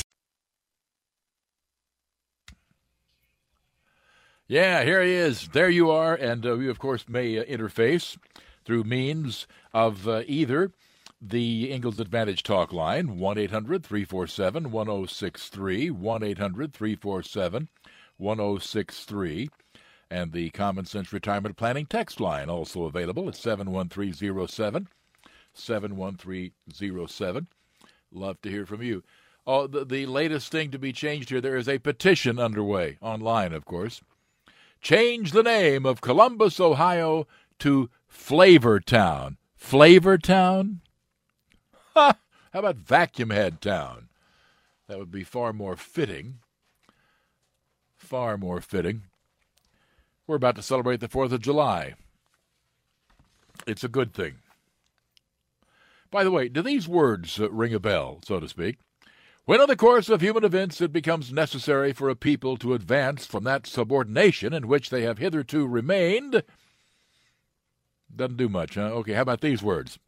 Yeah, 4.47 4.83
here 4.83 5.03
he 5.03 5.13
is. 5.13 5.49
There 5.49 5.69
you 5.69 5.91
are. 5.91 6.15
And 6.15 6.43
uh, 6.43 6.55
we, 6.55 6.67
of 6.67 6.79
course, 6.79 7.07
may 7.07 7.37
uh, 7.37 7.43
interface 7.43 8.17
through 8.65 8.85
means 8.85 9.45
of 9.71 10.07
uh, 10.07 10.23
either 10.25 10.71
the 11.21 11.71
Ingles 11.71 11.99
Advantage 11.99 12.43
talk 12.43 12.71
line, 12.71 13.17
1 13.17 13.37
800 13.37 13.85
347 13.85 14.71
1063, 14.71 15.91
1 15.91 16.23
800 16.23 16.73
347 16.73 17.67
1063, 18.17 19.49
and 20.09 20.31
the 20.31 20.49
Common 20.51 20.85
Sense 20.85 21.11
Retirement 21.11 21.57
Planning 21.57 21.85
text 21.85 22.19
line, 22.19 22.49
also 22.49 22.85
available 22.85 23.27
at 23.27 23.35
71307. 23.35 24.87
71307. 25.53 27.47
Love 28.11 28.41
to 28.41 28.49
hear 28.49 28.65
from 28.65 28.81
you. 28.81 29.03
Oh, 29.45 29.67
the, 29.67 29.85
the 29.85 30.05
latest 30.05 30.51
thing 30.51 30.71
to 30.71 30.79
be 30.79 30.93
changed 30.93 31.29
here 31.29 31.41
there 31.41 31.57
is 31.57 31.67
a 31.67 31.79
petition 31.79 32.39
underway, 32.39 32.97
online, 33.01 33.53
of 33.53 33.65
course. 33.65 34.01
Change 34.81 35.31
the 35.31 35.43
name 35.43 35.85
of 35.85 36.01
Columbus, 36.01 36.59
Ohio 36.59 37.27
to 37.59 37.89
Flavortown. 38.09 39.37
Flavortown? 39.59 40.77
Ha! 40.77 40.88
How 42.53 42.59
about 42.59 42.77
Vacuum 42.77 43.29
Head 43.29 43.61
Town? 43.61 44.07
That 44.87 44.97
would 44.97 45.11
be 45.11 45.23
far 45.23 45.51
more 45.51 45.75
fitting. 45.75 46.39
Far 47.97 48.37
more 48.37 48.61
fitting. 48.61 49.03
We're 50.25 50.37
about 50.37 50.55
to 50.55 50.61
celebrate 50.61 50.99
the 50.99 51.09
4th 51.09 51.31
of 51.31 51.41
July. 51.41 51.95
It's 53.67 53.83
a 53.83 53.89
good 53.89 54.13
thing. 54.13 54.35
By 56.09 56.23
the 56.23 56.31
way, 56.31 56.47
do 56.47 56.61
these 56.61 56.87
words 56.87 57.39
uh, 57.39 57.51
ring 57.51 57.73
a 57.73 57.79
bell, 57.79 58.19
so 58.25 58.39
to 58.39 58.47
speak? 58.47 58.77
When 59.45 59.59
in 59.59 59.67
the 59.67 59.75
course 59.75 60.09
of 60.09 60.21
human 60.21 60.43
events 60.43 60.79
it 60.79 60.93
becomes 60.93 61.33
necessary 61.33 61.91
for 61.91 62.09
a 62.09 62.15
people 62.15 62.55
to 62.57 62.73
advance 62.73 63.25
from 63.25 63.43
that 63.43 63.67
subordination 63.67 64.53
in 64.53 64.67
which 64.67 64.89
they 64.89 65.01
have 65.01 65.17
hitherto 65.17 65.67
remained. 65.67 66.43
Doesn't 68.15 68.37
do 68.37 68.47
much, 68.47 68.75
huh? 68.75 68.91
Okay, 68.91 69.13
how 69.13 69.23
about 69.23 69.41
these 69.41 69.61
words? 69.61 69.99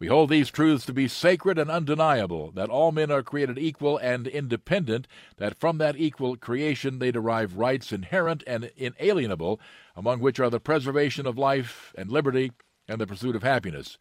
We 0.00 0.08
hold 0.08 0.28
these 0.28 0.50
truths 0.50 0.84
to 0.86 0.92
be 0.92 1.06
sacred 1.06 1.58
and 1.58 1.70
undeniable 1.70 2.50
that 2.52 2.68
all 2.68 2.90
men 2.90 3.10
are 3.10 3.22
created 3.22 3.58
equal 3.58 3.96
and 3.98 4.26
independent, 4.26 5.06
that 5.36 5.56
from 5.56 5.78
that 5.78 5.96
equal 5.96 6.36
creation 6.36 6.98
they 6.98 7.12
derive 7.12 7.56
rights 7.56 7.92
inherent 7.92 8.42
and 8.46 8.70
inalienable, 8.76 9.60
among 9.94 10.20
which 10.20 10.40
are 10.40 10.50
the 10.50 10.60
preservation 10.60 11.26
of 11.26 11.38
life 11.38 11.94
and 11.96 12.10
liberty 12.10 12.52
and 12.88 13.00
the 13.00 13.06
pursuit 13.06 13.36
of 13.36 13.44
happiness. 13.44 13.96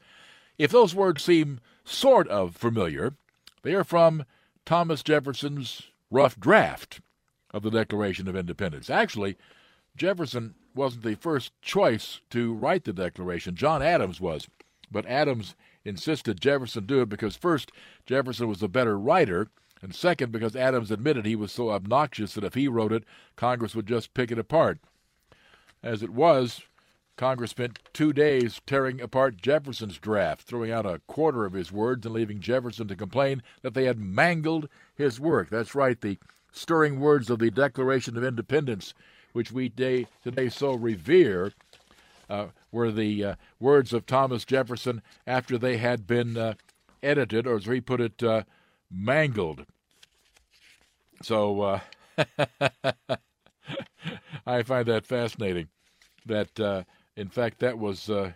If 0.58 0.72
those 0.72 0.96
words 0.96 1.24
seem 1.24 1.60
sort 1.86 2.28
of 2.28 2.56
familiar, 2.56 3.14
they 3.62 3.74
are 3.74 3.84
from 3.84 4.26
Thomas 4.66 5.04
Jefferson's 5.04 5.84
rough 6.10 6.40
draft 6.40 7.02
of 7.52 7.62
the 7.62 7.72
Declaration 7.72 8.28
of 8.28 8.36
Independence. 8.36 8.90
Actually, 8.90 9.38
Jefferson 9.96 10.56
wasn't 10.74 11.04
the 11.04 11.16
first 11.16 11.52
choice 11.62 12.20
to 12.32 12.54
write 12.54 12.84
the 12.84 12.94
Declaration. 12.94 13.56
John 13.56 13.84
Adams 13.84 14.20
was. 14.20 14.48
But 14.92 15.06
Adams 15.06 15.56
insisted 15.86 16.42
Jefferson 16.42 16.86
do 16.86 17.02
it 17.02 17.10
because, 17.10 17.36
first, 17.36 17.72
Jefferson 18.06 18.48
was 18.48 18.64
a 18.64 18.68
better 18.68 18.98
writer, 18.98 19.48
and 19.82 19.94
second, 19.94 20.32
because 20.32 20.56
Adams 20.56 20.92
admitted 20.92 21.26
he 21.26 21.36
was 21.36 21.52
so 21.52 21.72
obnoxious 21.72 22.34
that 22.34 22.44
if 22.44 22.54
he 22.54 22.68
wrote 22.68 22.94
it, 22.94 23.04
Congress 23.36 23.76
would 23.76 23.88
just 23.88 24.14
pick 24.14 24.32
it 24.32 24.40
apart. 24.40 24.80
As 25.82 26.02
it 26.02 26.12
was, 26.12 26.62
Congress 27.16 27.52
spent 27.52 27.80
two 27.94 28.14
days 28.14 28.62
tearing 28.66 29.00
apart 29.00 29.42
Jefferson's 29.42 30.00
draft, 30.00 30.48
throwing 30.48 30.72
out 30.72 30.86
a 30.86 31.02
quarter 31.08 31.46
of 31.46 31.54
his 31.54 31.72
words 31.72 32.06
and 32.06 32.16
leaving 32.16 32.40
Jefferson 32.40 32.88
to 32.88 32.96
complain 32.96 33.44
that 33.62 33.74
they 33.74 33.84
had 33.84 34.00
mangled 34.00 34.68
his 34.96 35.20
work. 35.20 35.50
That's 35.50 35.76
right, 35.76 36.00
the 36.00 36.18
stirring 36.52 37.00
words 37.00 37.30
of 37.30 37.40
the 37.40 37.52
Declaration 37.52 38.18
of 38.18 38.24
Independence, 38.24 38.94
which 39.34 39.52
we 39.52 39.70
day, 39.70 40.08
today 40.24 40.50
so 40.50 40.74
revere, 40.74 41.54
uh, 42.30 42.48
were 42.74 42.92
the 42.92 43.24
uh, 43.24 43.36
words 43.60 43.94
of 43.94 44.06
Thomas 44.06 44.44
Jefferson 44.44 45.02
after 45.28 45.58
they 45.58 45.78
had 45.78 46.08
been 46.08 46.36
uh, 46.36 46.56
edited, 47.02 47.48
or 47.48 47.56
as 47.58 47.66
he 47.66 47.80
put 47.80 48.02
it, 48.02 48.22
uh, 48.24 48.44
mangled. 48.92 49.66
So 51.22 51.62
uh, 51.62 51.80
I 54.46 54.64
find 54.64 54.88
that 54.88 55.06
fascinating. 55.06 55.70
That 56.26 56.60
uh, 56.60 56.84
in 57.16 57.30
fact, 57.30 57.60
that 57.60 57.78
was 57.78 58.10
uh, 58.10 58.34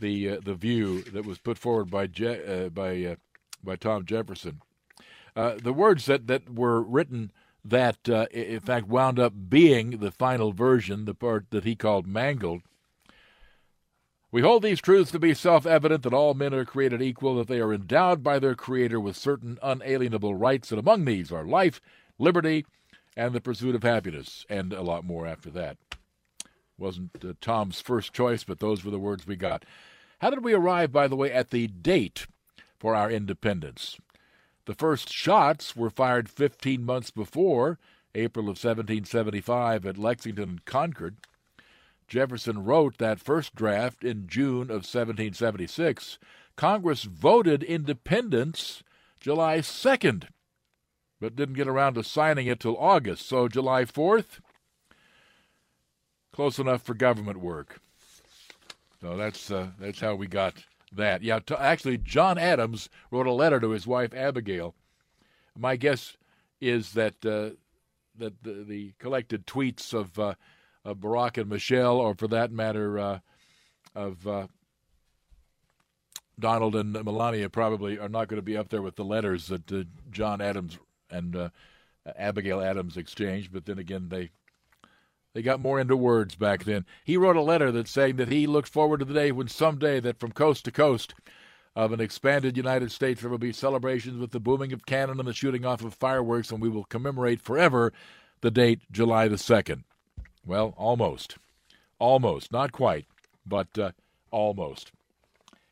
the 0.00 0.38
the 0.38 0.54
view 0.54 1.02
that 1.02 1.24
was 1.24 1.38
put 1.38 1.58
forward 1.58 1.90
by 1.90 2.06
Je- 2.06 2.70
by 2.74 3.16
by 3.62 3.76
Tom 3.76 4.04
Jefferson. 4.04 4.60
The 5.34 5.72
words 5.72 6.06
that, 6.06 6.26
that 6.26 6.52
were 6.52 6.82
written 6.82 7.30
that 7.64 8.08
in 8.08 8.60
fact 8.60 8.88
wound 8.88 9.18
up 9.18 9.34
being 9.48 9.98
the 9.98 10.10
final 10.10 10.52
version, 10.52 11.04
the 11.04 11.14
part 11.14 11.46
that 11.50 11.64
he 11.64 11.76
called 11.76 12.06
mangled, 12.06 12.62
We 14.30 14.42
hold 14.42 14.62
these 14.62 14.80
truths 14.80 15.10
to 15.12 15.18
be 15.18 15.32
self 15.32 15.64
evident 15.64 16.02
that 16.02 16.12
all 16.12 16.34
men 16.34 16.52
are 16.52 16.66
created 16.66 17.00
equal, 17.00 17.36
that 17.36 17.48
they 17.48 17.60
are 17.60 17.72
endowed 17.72 18.22
by 18.22 18.38
their 18.38 18.54
Creator 18.54 19.00
with 19.00 19.16
certain 19.16 19.58
unalienable 19.62 20.34
rights, 20.34 20.70
and 20.70 20.78
among 20.78 21.06
these 21.06 21.32
are 21.32 21.44
life, 21.44 21.80
liberty, 22.18 22.66
and 23.16 23.32
the 23.32 23.40
pursuit 23.40 23.74
of 23.74 23.82
happiness, 23.82 24.44
and 24.50 24.74
a 24.74 24.82
lot 24.82 25.04
more 25.04 25.26
after 25.26 25.50
that. 25.50 25.78
Wasn't 26.76 27.10
uh, 27.24 27.32
Tom's 27.40 27.80
first 27.80 28.12
choice, 28.12 28.44
but 28.44 28.60
those 28.60 28.84
were 28.84 28.90
the 28.90 28.98
words 28.98 29.26
we 29.26 29.34
got. 29.34 29.64
How 30.18 30.28
did 30.28 30.44
we 30.44 30.52
arrive, 30.52 30.92
by 30.92 31.08
the 31.08 31.16
way, 31.16 31.32
at 31.32 31.50
the 31.50 31.66
date 31.66 32.26
for 32.78 32.94
our 32.94 33.10
independence? 33.10 33.96
The 34.66 34.74
first 34.74 35.10
shots 35.10 35.74
were 35.74 35.88
fired 35.88 36.28
15 36.28 36.84
months 36.84 37.10
before, 37.10 37.78
April 38.14 38.44
of 38.44 38.62
1775, 38.62 39.86
at 39.86 39.96
Lexington 39.96 40.48
and 40.50 40.64
Concord. 40.66 41.16
Jefferson 42.08 42.64
wrote 42.64 42.98
that 42.98 43.20
first 43.20 43.54
draft 43.54 44.02
in 44.02 44.26
June 44.26 44.70
of 44.70 44.84
1776. 44.86 46.18
Congress 46.56 47.04
voted 47.04 47.62
independence 47.62 48.82
July 49.20 49.58
2nd, 49.58 50.24
but 51.20 51.36
didn't 51.36 51.54
get 51.54 51.68
around 51.68 51.94
to 51.94 52.02
signing 52.02 52.46
it 52.46 52.60
till 52.60 52.76
August. 52.78 53.28
So 53.28 53.46
July 53.46 53.84
4th, 53.84 54.40
close 56.32 56.58
enough 56.58 56.82
for 56.82 56.94
government 56.94 57.40
work. 57.40 57.80
So 59.00 59.16
that's 59.16 59.50
uh, 59.50 59.68
that's 59.78 60.00
how 60.00 60.16
we 60.16 60.26
got 60.26 60.54
that. 60.92 61.22
Yeah, 61.22 61.38
t- 61.38 61.54
actually, 61.54 61.98
John 61.98 62.36
Adams 62.36 62.88
wrote 63.10 63.28
a 63.28 63.32
letter 63.32 63.60
to 63.60 63.70
his 63.70 63.86
wife 63.86 64.12
Abigail. 64.12 64.74
My 65.56 65.76
guess 65.76 66.16
is 66.60 66.94
that 66.94 67.24
uh, 67.24 67.50
that 68.16 68.42
the, 68.42 68.64
the, 68.66 68.92
collected 68.98 69.46
tweets 69.46 69.94
of 69.94 70.18
uh, 70.18 70.34
of 70.88 70.98
Barack 70.98 71.38
and 71.38 71.50
Michelle, 71.50 71.98
or 71.98 72.14
for 72.14 72.28
that 72.28 72.50
matter, 72.50 72.98
uh, 72.98 73.18
of 73.94 74.26
uh, 74.26 74.46
Donald 76.38 76.74
and 76.76 76.92
Melania, 76.92 77.50
probably 77.50 77.98
are 77.98 78.08
not 78.08 78.28
going 78.28 78.38
to 78.38 78.42
be 78.42 78.56
up 78.56 78.68
there 78.68 78.82
with 78.82 78.96
the 78.96 79.04
letters 79.04 79.48
that 79.48 79.70
uh, 79.70 79.84
John 80.10 80.40
Adams 80.40 80.78
and 81.10 81.36
uh, 81.36 81.48
Abigail 82.16 82.60
Adams 82.60 82.96
exchanged. 82.96 83.52
But 83.52 83.66
then 83.66 83.78
again, 83.78 84.08
they 84.08 84.30
they 85.34 85.42
got 85.42 85.60
more 85.60 85.78
into 85.78 85.96
words 85.96 86.34
back 86.36 86.64
then. 86.64 86.86
He 87.04 87.16
wrote 87.16 87.36
a 87.36 87.42
letter 87.42 87.70
that 87.72 87.88
saying 87.88 88.16
that 88.16 88.32
he 88.32 88.46
looked 88.46 88.68
forward 88.68 89.00
to 89.00 89.04
the 89.04 89.14
day 89.14 89.30
when 89.30 89.48
someday 89.48 90.00
that 90.00 90.18
from 90.18 90.32
coast 90.32 90.64
to 90.64 90.72
coast 90.72 91.14
of 91.76 91.92
an 91.92 92.00
expanded 92.00 92.56
United 92.56 92.90
States 92.90 93.20
there 93.20 93.30
will 93.30 93.38
be 93.38 93.52
celebrations 93.52 94.18
with 94.18 94.32
the 94.32 94.40
booming 94.40 94.72
of 94.72 94.86
cannon 94.86 95.18
and 95.18 95.28
the 95.28 95.34
shooting 95.34 95.66
off 95.66 95.84
of 95.84 95.94
fireworks, 95.94 96.50
and 96.50 96.62
we 96.62 96.68
will 96.68 96.84
commemorate 96.84 97.40
forever 97.40 97.92
the 98.40 98.50
date 98.50 98.80
July 98.90 99.28
the 99.28 99.36
2nd. 99.36 99.82
Well, 100.44 100.74
almost. 100.76 101.36
Almost. 101.98 102.52
Not 102.52 102.72
quite, 102.72 103.06
but 103.46 103.78
uh, 103.78 103.92
almost. 104.30 104.92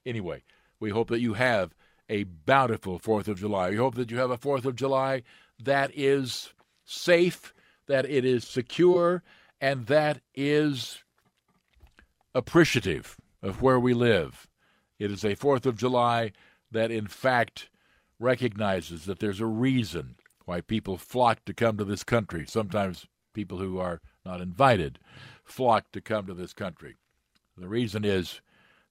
Anyway, 0.04 0.42
we 0.80 0.90
hope 0.90 1.08
that 1.08 1.20
you 1.20 1.35
have 1.35 1.75
a 2.08 2.25
bountiful 2.25 2.99
4th 2.99 3.28
of 3.28 3.38
July. 3.38 3.70
We 3.70 3.76
hope 3.76 3.94
that 3.96 4.11
you 4.11 4.18
have 4.18 4.30
a 4.30 4.38
4th 4.38 4.64
of 4.64 4.76
July 4.76 5.23
that 5.62 5.90
is 5.94 6.52
safe, 6.85 7.52
that 7.87 8.08
it 8.08 8.25
is 8.25 8.46
secure, 8.46 9.23
and 9.61 9.87
that 9.87 10.20
is 10.35 11.02
appreciative 12.35 13.16
of 13.42 13.62
where 13.62 13.80
we 13.80 13.94
live. 13.94 14.46
It 14.99 15.11
is 15.11 15.25
a 15.25 15.37
4th 15.37 15.66
of 15.66 15.76
July 15.76 16.32
that, 16.70 16.90
in 16.90 17.06
fact, 17.06 17.68
recognizes 18.18 19.04
that 19.06 19.18
there's 19.18 19.40
a 19.40 19.46
reason 19.46 20.16
why 20.44 20.61
people 20.61 20.96
flock 20.96 21.44
to 21.44 21.54
come 21.54 21.76
to 21.76 21.85
this 21.85 22.04
country. 22.04 22.44
Sometimes 22.46 23.06
people 23.35 23.58
who 23.58 23.78
are 23.78 24.00
not 24.26 24.40
invited, 24.40 24.99
flock 25.45 25.92
to 25.92 26.00
come 26.00 26.26
to 26.26 26.35
this 26.35 26.52
country. 26.52 26.97
The 27.56 27.68
reason 27.68 28.04
is 28.04 28.40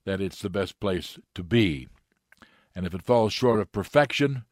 that 0.04 0.20
it's 0.20 0.40
the 0.40 0.50
best 0.50 0.80
place 0.80 1.18
to 1.34 1.44
be. 1.44 1.88
And 2.74 2.86
if 2.86 2.94
it 2.94 3.02
falls 3.02 3.32
short 3.32 3.60
of 3.60 3.70
perfection, 3.70 4.44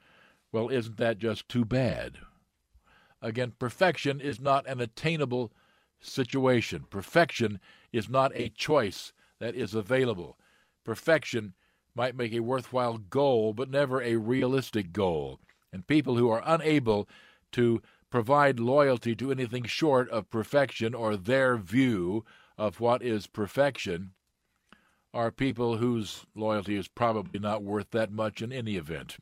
well, 0.52 0.68
isn't 0.68 0.98
that 0.98 1.18
just 1.18 1.48
too 1.48 1.64
bad? 1.64 2.18
Again, 3.20 3.54
perfection 3.58 4.20
is 4.20 4.38
not 4.38 4.68
an 4.68 4.80
attainable 4.80 5.52
situation. 6.00 6.84
Perfection 6.90 7.58
is 7.92 8.08
not 8.08 8.32
a 8.34 8.50
choice 8.50 9.12
that 9.40 9.54
is 9.54 9.74
available. 9.74 10.38
Perfection 10.84 11.54
might 11.94 12.16
make 12.16 12.32
a 12.32 12.40
worthwhile 12.40 12.98
goal, 12.98 13.52
but 13.52 13.70
never 13.70 14.02
a 14.02 14.16
realistic 14.16 14.92
goal. 14.92 15.40
And 15.72 15.86
people 15.86 16.16
who 16.16 16.28
are 16.30 16.42
unable 16.44 17.08
to 17.52 17.82
provide 18.10 18.60
loyalty 18.60 19.14
to 19.16 19.30
anything 19.30 19.64
short 19.64 20.08
of 20.10 20.30
perfection 20.30 20.94
or 20.94 21.16
their 21.16 21.56
view 21.56 22.24
of 22.56 22.80
what 22.80 23.02
is 23.02 23.26
perfection 23.26 24.12
are 25.12 25.30
people 25.30 25.76
whose 25.76 26.26
loyalty 26.34 26.76
is 26.76 26.88
probably 26.88 27.38
not 27.38 27.62
worth 27.62 27.90
that 27.90 28.10
much 28.10 28.42
in 28.42 28.52
any 28.52 28.76
event. 28.76 29.16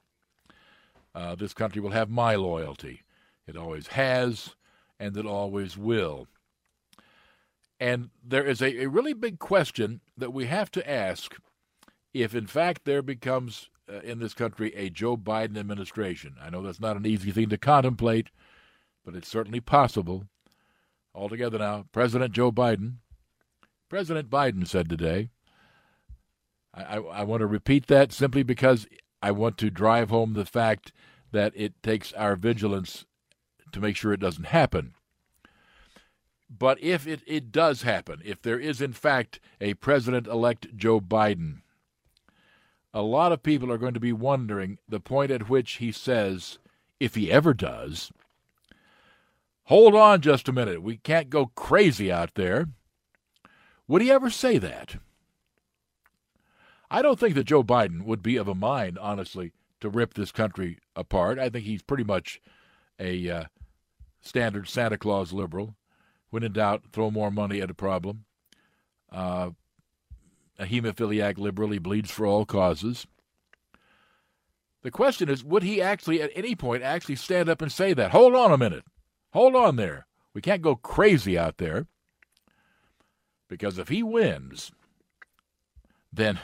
Uh, 1.15 1.35
this 1.35 1.53
country 1.53 1.81
will 1.81 1.91
have 1.91 2.09
my 2.09 2.35
loyalty. 2.35 3.03
It 3.47 3.57
always 3.57 3.89
has, 3.89 4.57
and 4.99 5.17
it 5.17 5.27
always 5.27 5.77
will. 5.77 6.27
And 7.79 8.11
there 8.25 8.45
is 8.45 8.63
a, 8.63 8.85
a 8.85 8.89
really 8.89 9.13
big 9.13 9.39
question 9.39 10.01
that 10.17 10.33
we 10.33 10.47
have 10.47 10.71
to 10.71 10.91
ask 10.91 11.37
if, 12.15 12.35
in 12.35 12.47
fact, 12.47 12.85
there 12.85 13.03
becomes 13.03 13.69
uh, 13.93 14.01
in 14.01 14.19
this 14.21 14.35
country 14.35 14.73
a 14.75 14.89
Joe 14.89 15.17
Biden 15.17 15.59
administration. 15.59 16.37
I 16.41 16.49
know 16.49 16.63
that's 16.63 16.81
not 16.81 16.97
an 16.97 17.07
easy 17.07 17.33
thing 17.33 17.49
to 17.49 17.59
contemplate 17.59 18.31
but 19.05 19.15
it's 19.15 19.29
certainly 19.29 19.61
possible. 19.61 20.25
Altogether 21.15 21.59
now, 21.59 21.87
President 21.93 22.33
Joe 22.33 22.51
Biden, 22.51 22.95
President 23.89 24.31
Biden 24.31 24.67
said 24.67 24.89
today, 24.89 25.29
I, 26.73 26.83
I, 26.83 26.97
I 26.97 27.23
want 27.25 27.41
to 27.41 27.47
repeat 27.47 27.87
that 27.89 28.13
simply 28.13 28.43
because 28.43 28.87
I 29.21 29.31
want 29.31 29.59
to 29.59 29.71
drive 29.71 30.11
home 30.11 30.33
the 30.33 30.47
fact 30.47 30.93
that 31.31 31.53
it 31.55 31.83
takes 31.83 32.13
our 32.15 32.37
vigilance 32.37 33.05
to 33.73 33.81
make 33.81 33.97
sure 33.97 34.13
it 34.13 34.21
doesn't 34.21 34.47
happen. 34.47 34.95
But 36.49 36.83
if 36.83 37.07
it, 37.07 37.23
it 37.27 37.51
does 37.51 37.83
happen, 37.83 38.21
if 38.25 38.43
there 38.43 38.59
is 38.59 38.83
in 38.83 38.93
fact 38.93 39.41
a 39.61 39.75
President 39.75 40.27
elect 40.27 40.77
Joe 40.77 41.01
Biden, 41.01 41.63
a 42.93 43.03
lot 43.03 43.33
of 43.33 43.43
people 43.43 43.73
are 43.73 43.79
going 43.79 43.95
to 43.95 44.01
be 44.01 44.13
wondering 44.13 44.79
the 44.87 45.01
point 45.01 45.31
at 45.31 45.49
which 45.49 45.75
he 45.75 45.93
says, 45.93 46.59
if 47.01 47.15
he 47.15 47.33
ever 47.33 47.55
does, 47.55 48.13
Hold 49.73 49.95
on 49.95 50.21
just 50.21 50.51
a 50.51 50.53
minute. 50.53 50.83
We 50.83 50.99
can't 50.99 51.31
go 51.31 51.47
crazy 51.47 52.13
out 52.13 52.35
there. 52.35 52.67
Would 53.89 54.03
he 54.03 54.11
ever 54.11 54.29
say 54.29 54.59
that? 54.59 54.97
I 56.91 57.01
don't 57.01 57.19
think 57.19 57.35
that 57.37 57.45
Joe 57.45 57.65
Biden 57.65 58.05
would 58.05 58.23
be 58.23 58.37
of 58.37 58.49
a 58.49 58.55
mind, 58.55 58.99
honestly, 58.99 59.53
to 59.81 59.89
rip 59.89 60.13
this 60.13 60.31
country 60.31 60.77
apart. 60.95 61.39
I 61.39 61.49
think 61.49 61.65
he's 61.65 61.81
pretty 61.81 62.05
much 62.05 62.39
a 63.01 63.31
uh, 63.31 63.45
standard 64.21 64.69
Santa 64.69 64.99
Claus 64.99 65.33
liberal. 65.33 65.75
When 66.29 66.43
in 66.43 66.53
doubt, 66.53 66.83
throw 66.93 67.11
more 67.11 67.31
money 67.31 67.63
at 67.63 67.71
a 67.71 67.75
problem. 67.75 68.27
Uh, 69.11 69.53
a 70.59 70.67
hemophiliac 70.67 71.39
liberal, 71.39 71.71
he 71.71 71.79
bleeds 71.79 72.11
for 72.11 72.27
all 72.27 72.45
causes. 72.45 73.07
The 74.83 74.91
question 74.91 75.31
is, 75.31 75.43
would 75.43 75.63
he 75.63 75.81
actually, 75.81 76.21
at 76.21 76.31
any 76.35 76.55
point, 76.55 76.83
actually 76.83 77.17
stand 77.17 77.49
up 77.49 77.63
and 77.63 77.73
say 77.73 77.95
that? 77.95 78.11
Hold 78.11 78.35
on 78.35 78.53
a 78.53 78.59
minute. 78.59 78.85
Hold 79.33 79.57
on 79.57 79.77
there. 79.77 80.07
We 80.35 80.41
can't 80.41 80.63
go 80.63 80.77
crazy 80.77 81.39
out 81.39 81.59
there. 81.59 81.87
Because 83.49 83.79
if 83.79 83.89
he 83.89 84.03
wins, 84.03 84.73
then 86.13 86.39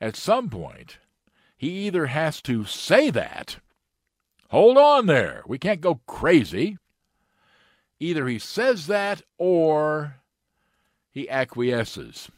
at 0.00 0.16
some 0.16 0.50
point, 0.50 0.98
he 1.56 1.86
either 1.86 2.06
has 2.06 2.42
to 2.42 2.64
say 2.64 3.10
that, 3.10 3.58
hold 4.50 4.76
on 4.76 5.06
there, 5.06 5.42
we 5.46 5.58
can't 5.58 5.80
go 5.80 6.00
crazy. 6.06 6.76
Either 8.00 8.26
he 8.26 8.38
says 8.38 8.86
that 8.86 9.22
or 9.38 10.16
he 11.10 11.28
acquiesces. 11.30 12.30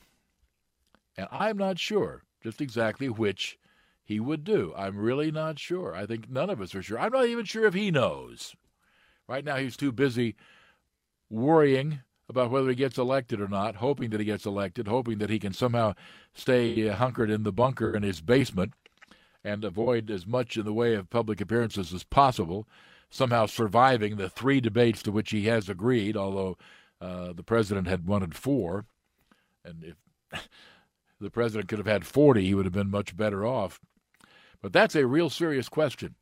And 1.16 1.26
I'm 1.32 1.56
not 1.56 1.78
sure 1.78 2.22
just 2.42 2.61
exactly 2.61 3.09
which 3.09 3.59
he 4.04 4.20
would 4.20 4.44
do. 4.44 4.72
I'm 4.76 4.96
really 4.96 5.32
not 5.32 5.59
sure. 5.59 5.94
I 5.94 6.06
think 6.06 6.30
none 6.30 6.50
of 6.50 6.61
us 6.61 6.74
are 6.76 6.82
sure. 6.82 6.98
I'm 6.98 7.12
not 7.12 7.26
even 7.26 7.44
sure 7.44 7.66
if 7.66 7.74
he 7.74 7.90
knows. 7.90 8.54
Right 9.28 9.44
now, 9.44 9.56
he's 9.56 9.76
too 9.76 9.92
busy 9.92 10.36
worrying 11.30 12.00
about 12.28 12.50
whether 12.50 12.68
he 12.68 12.74
gets 12.74 12.98
elected 12.98 13.40
or 13.40 13.48
not, 13.48 13.76
hoping 13.76 14.10
that 14.10 14.20
he 14.20 14.26
gets 14.26 14.46
elected, 14.46 14.88
hoping 14.88 15.18
that 15.18 15.30
he 15.30 15.38
can 15.38 15.52
somehow 15.52 15.94
stay 16.34 16.88
hunkered 16.88 17.30
in 17.30 17.42
the 17.42 17.52
bunker 17.52 17.94
in 17.94 18.02
his 18.02 18.20
basement 18.20 18.72
and 19.44 19.64
avoid 19.64 20.10
as 20.10 20.26
much 20.26 20.56
in 20.56 20.64
the 20.64 20.72
way 20.72 20.94
of 20.94 21.08
public 21.08 21.40
appearances 21.40 21.94
as 21.94 22.02
possible, 22.02 22.66
somehow 23.10 23.46
surviving 23.46 24.16
the 24.16 24.28
three 24.28 24.60
debates 24.60 25.02
to 25.02 25.12
which 25.12 25.30
he 25.30 25.44
has 25.44 25.68
agreed, 25.68 26.16
although 26.16 26.58
uh, 27.00 27.32
the 27.32 27.44
president 27.44 27.86
had 27.86 28.06
wanted 28.06 28.34
four. 28.34 28.86
And 29.64 29.84
if 30.32 30.48
the 31.20 31.30
president 31.30 31.68
could 31.68 31.78
have 31.78 31.86
had 31.86 32.04
40, 32.04 32.44
he 32.44 32.54
would 32.54 32.66
have 32.66 32.74
been 32.74 32.90
much 32.90 33.16
better 33.16 33.46
off. 33.46 33.80
But 34.60 34.72
that's 34.72 34.96
a 34.96 35.06
real 35.06 35.30
serious 35.30 35.68
question. 35.68 36.16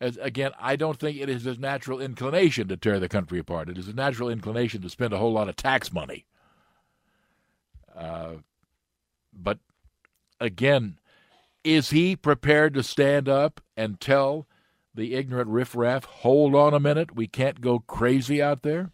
As, 0.00 0.18
again, 0.18 0.52
I 0.60 0.76
don't 0.76 0.98
think 0.98 1.18
it 1.18 1.30
is 1.30 1.44
his 1.44 1.58
natural 1.58 2.00
inclination 2.00 2.68
to 2.68 2.76
tear 2.76 3.00
the 3.00 3.08
country 3.08 3.38
apart. 3.38 3.70
It 3.70 3.78
is 3.78 3.86
his 3.86 3.94
natural 3.94 4.28
inclination 4.28 4.82
to 4.82 4.90
spend 4.90 5.12
a 5.12 5.18
whole 5.18 5.32
lot 5.32 5.48
of 5.48 5.56
tax 5.56 5.92
money. 5.92 6.26
Uh, 7.96 8.34
but 9.32 9.58
again, 10.38 10.98
is 11.64 11.90
he 11.90 12.14
prepared 12.14 12.74
to 12.74 12.82
stand 12.82 13.28
up 13.28 13.60
and 13.76 13.98
tell 13.98 14.46
the 14.94 15.14
ignorant 15.14 15.48
riffraff, 15.48 16.04
hold 16.04 16.54
on 16.54 16.74
a 16.74 16.80
minute, 16.80 17.16
we 17.16 17.26
can't 17.26 17.60
go 17.60 17.78
crazy 17.78 18.42
out 18.42 18.62
there? 18.62 18.90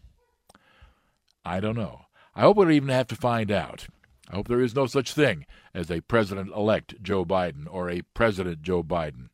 I 1.45 1.59
don't 1.59 1.75
know. 1.75 2.05
I 2.35 2.41
hope 2.41 2.57
we 2.57 2.65
don't 2.65 2.73
even 2.73 2.89
have 2.89 3.07
to 3.07 3.15
find 3.15 3.51
out. 3.51 3.87
I 4.29 4.35
hope 4.35 4.47
there 4.47 4.61
is 4.61 4.75
no 4.75 4.85
such 4.85 5.13
thing 5.13 5.45
as 5.73 5.91
a 5.91 6.01
president 6.01 6.49
elect 6.55 7.01
Joe 7.03 7.25
Biden 7.25 7.67
or 7.69 7.89
a 7.89 8.01
president 8.13 8.61
Joe 8.61 8.83
Biden. 8.83 9.29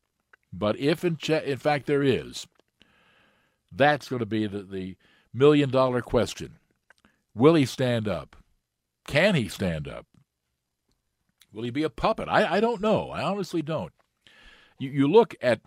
But 0.51 0.79
if 0.79 1.03
in, 1.03 1.17
che- 1.17 1.45
in 1.45 1.57
fact 1.57 1.85
there 1.85 2.03
is, 2.03 2.47
that's 3.71 4.09
going 4.09 4.19
to 4.19 4.25
be 4.25 4.47
the, 4.47 4.63
the 4.63 4.95
million 5.33 5.69
dollar 5.69 6.01
question. 6.01 6.57
Will 7.35 7.55
he 7.55 7.65
stand 7.65 8.07
up? 8.07 8.35
Can 9.07 9.35
he 9.35 9.47
stand 9.47 9.87
up? 9.87 10.05
Will 11.53 11.63
he 11.63 11.69
be 11.69 11.83
a 11.83 11.89
puppet? 11.89 12.27
I, 12.29 12.55
I 12.57 12.59
don't 12.59 12.81
know. 12.81 13.09
I 13.09 13.23
honestly 13.23 13.61
don't. 13.61 13.93
You, 14.77 14.89
you 14.89 15.07
look 15.07 15.35
at 15.41 15.61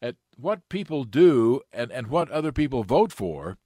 at 0.00 0.16
what 0.36 0.68
people 0.68 1.04
do 1.04 1.60
and, 1.72 1.92
and 1.92 2.08
what 2.08 2.30
other 2.30 2.52
people 2.52 2.82
vote 2.82 3.12
for. 3.12 3.56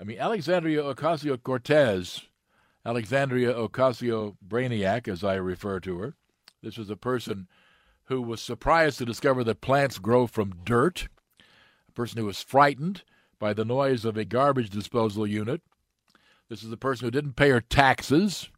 I 0.00 0.04
mean, 0.04 0.18
Alexandria 0.18 0.82
Ocasio 0.82 1.40
Cortez, 1.40 2.22
Alexandria 2.84 3.52
Ocasio 3.54 4.36
Brainiac, 4.46 5.06
as 5.06 5.22
I 5.22 5.34
refer 5.34 5.78
to 5.80 5.98
her, 5.98 6.14
this 6.62 6.76
was 6.78 6.90
a 6.90 6.96
person 6.96 7.46
who 8.04 8.20
was 8.20 8.42
surprised 8.42 8.98
to 8.98 9.04
discover 9.04 9.44
that 9.44 9.60
plants 9.60 9.98
grow 9.98 10.26
from 10.26 10.54
dirt, 10.64 11.08
a 11.88 11.92
person 11.92 12.18
who 12.18 12.26
was 12.26 12.42
frightened 12.42 13.02
by 13.38 13.52
the 13.52 13.64
noise 13.64 14.04
of 14.04 14.16
a 14.16 14.24
garbage 14.24 14.70
disposal 14.70 15.26
unit. 15.26 15.62
This 16.48 16.62
is 16.62 16.72
a 16.72 16.76
person 16.76 17.06
who 17.06 17.10
didn't 17.10 17.36
pay 17.36 17.50
her 17.50 17.60
taxes, 17.60 18.50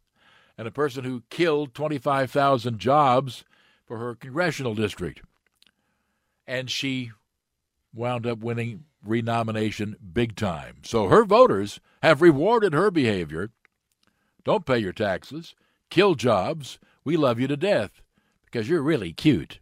and 0.57 0.67
a 0.67 0.71
person 0.71 1.03
who 1.03 1.23
killed 1.29 1.73
25,000 1.73 2.79
jobs 2.79 3.43
for 3.85 3.97
her 3.97 4.15
congressional 4.15 4.73
district. 4.73 5.21
And 6.47 6.69
she 6.69 7.11
wound 7.93 8.27
up 8.27 8.39
winning 8.39 8.85
renomination 9.03 9.95
big 10.13 10.35
time. 10.35 10.77
So 10.83 11.07
her 11.07 11.23
voters 11.23 11.79
have 12.01 12.21
rewarded 12.21 12.73
her 12.73 12.91
behavior. 12.91 13.51
Don't 14.43 14.65
pay 14.65 14.79
your 14.79 14.93
taxes, 14.93 15.55
kill 15.89 16.15
jobs, 16.15 16.79
we 17.03 17.17
love 17.17 17.39
you 17.39 17.47
to 17.47 17.57
death 17.57 18.01
because 18.55 18.69
you're 18.69 18.81
really 18.81 19.11
cute. 19.11 19.59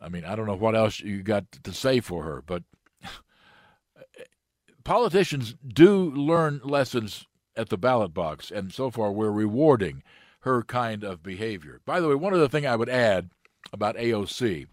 I 0.00 0.08
mean, 0.08 0.24
I 0.24 0.36
don't 0.36 0.46
know 0.46 0.54
what 0.54 0.76
else 0.76 1.00
you 1.00 1.24
got 1.24 1.50
to 1.64 1.72
say 1.72 1.98
for 1.98 2.22
her, 2.22 2.40
but 2.46 2.62
politicians 4.84 5.56
do 5.66 6.12
learn 6.12 6.60
lessons 6.62 7.26
at 7.56 7.68
the 7.68 7.76
ballot 7.76 8.14
box, 8.14 8.52
and 8.52 8.72
so 8.72 8.88
far 8.88 9.10
we're 9.10 9.32
rewarding 9.32 10.04
her 10.42 10.62
kind 10.62 11.02
of 11.02 11.24
behavior. 11.24 11.80
By 11.84 11.98
the 11.98 12.06
way, 12.06 12.14
one 12.14 12.34
other 12.34 12.46
thing 12.46 12.68
I 12.68 12.76
would 12.76 12.88
add 12.88 13.30
about 13.72 13.96
AOC 13.96 14.68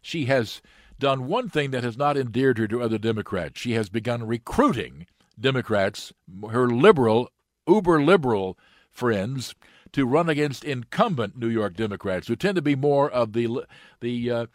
she 0.00 0.24
has 0.24 0.62
done 0.98 1.26
one 1.26 1.50
thing 1.50 1.72
that 1.72 1.84
has 1.84 1.98
not 1.98 2.16
endeared 2.16 2.56
her 2.56 2.66
to 2.68 2.82
other 2.82 2.96
Democrats. 2.96 3.60
She 3.60 3.72
has 3.72 3.90
begun 3.90 4.26
recruiting 4.26 5.06
Democrats, 5.38 6.10
her 6.50 6.68
liberal, 6.68 7.28
uber 7.68 8.02
liberal 8.02 8.56
friends, 8.90 9.54
to 9.92 10.06
run 10.06 10.28
against 10.28 10.64
incumbent 10.64 11.36
New 11.36 11.48
York 11.48 11.74
Democrats, 11.74 12.28
who 12.28 12.36
tend 12.36 12.56
to 12.56 12.62
be 12.62 12.76
more 12.76 13.10
of 13.10 13.32
the 13.32 13.64
the 14.00 14.30
uh, 14.30 14.46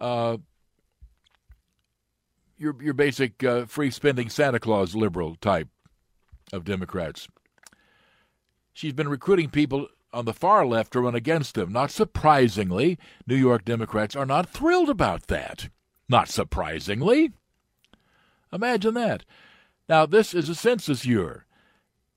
uh, 0.00 0.36
your 2.56 2.76
your 2.82 2.94
basic 2.94 3.42
uh, 3.44 3.66
free 3.66 3.90
spending 3.90 4.28
Santa 4.28 4.60
Claus 4.60 4.94
liberal 4.94 5.36
type 5.36 5.68
of 6.52 6.64
Democrats. 6.64 7.28
She's 8.72 8.92
been 8.92 9.08
recruiting 9.08 9.50
people 9.50 9.88
on 10.12 10.24
the 10.24 10.32
far 10.32 10.64
left 10.64 10.92
to 10.92 11.00
run 11.00 11.14
against 11.14 11.54
them. 11.54 11.72
Not 11.72 11.90
surprisingly, 11.90 12.98
New 13.26 13.36
York 13.36 13.64
Democrats 13.64 14.16
are 14.16 14.26
not 14.26 14.48
thrilled 14.48 14.88
about 14.88 15.26
that. 15.26 15.68
Not 16.08 16.28
surprisingly. 16.28 17.32
Imagine 18.52 18.94
that. 18.94 19.24
Now, 19.88 20.06
this 20.06 20.34
is 20.34 20.48
a 20.48 20.54
census 20.54 21.04
year. 21.04 21.44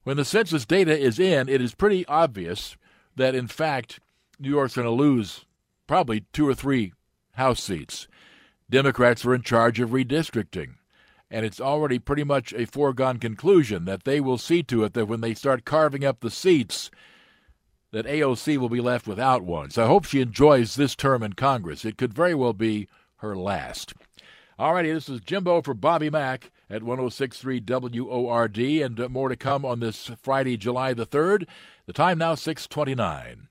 When 0.03 0.17
the 0.17 0.25
census 0.25 0.65
data 0.65 0.97
is 0.97 1.19
in, 1.19 1.47
it 1.47 1.61
is 1.61 1.75
pretty 1.75 2.05
obvious 2.07 2.75
that, 3.15 3.35
in 3.35 3.47
fact, 3.47 3.99
New 4.39 4.49
York's 4.49 4.75
going 4.75 4.85
to 4.85 4.91
lose 4.91 5.45
probably 5.87 6.25
two 6.33 6.47
or 6.47 6.55
three 6.55 6.93
House 7.33 7.61
seats. 7.61 8.07
Democrats 8.69 9.25
are 9.25 9.35
in 9.35 9.41
charge 9.41 9.79
of 9.79 9.91
redistricting. 9.91 10.75
And 11.29 11.45
it's 11.45 11.61
already 11.61 11.97
pretty 11.97 12.23
much 12.23 12.53
a 12.53 12.65
foregone 12.65 13.17
conclusion 13.17 13.85
that 13.85 14.03
they 14.03 14.19
will 14.19 14.37
see 14.37 14.63
to 14.63 14.83
it 14.83 14.93
that 14.93 15.05
when 15.05 15.21
they 15.21 15.33
start 15.33 15.63
carving 15.63 16.03
up 16.03 16.19
the 16.19 16.31
seats, 16.31 16.91
that 17.91 18.05
AOC 18.05 18.57
will 18.57 18.69
be 18.69 18.81
left 18.81 19.07
without 19.07 19.43
one. 19.43 19.69
So 19.69 19.83
I 19.83 19.87
hope 19.87 20.05
she 20.05 20.19
enjoys 20.19 20.75
this 20.75 20.95
term 20.95 21.23
in 21.23 21.33
Congress. 21.33 21.85
It 21.85 21.97
could 21.97 22.13
very 22.13 22.35
well 22.35 22.53
be 22.53 22.87
her 23.17 23.35
last. 23.35 23.93
All 24.59 24.73
righty, 24.73 24.91
this 24.91 25.09
is 25.09 25.21
Jimbo 25.21 25.61
for 25.61 25.73
Bobby 25.73 26.09
Mack 26.09 26.51
at 26.71 26.83
1063 26.83 27.61
WORD, 27.67 28.57
and 28.57 28.99
uh, 28.99 29.09
more 29.09 29.27
to 29.27 29.35
come 29.35 29.65
on 29.65 29.81
this 29.81 30.09
Friday, 30.21 30.55
July 30.55 30.93
the 30.93 31.05
3rd. 31.05 31.45
The 31.85 31.93
time 31.93 32.17
now 32.17 32.35
629. 32.35 33.50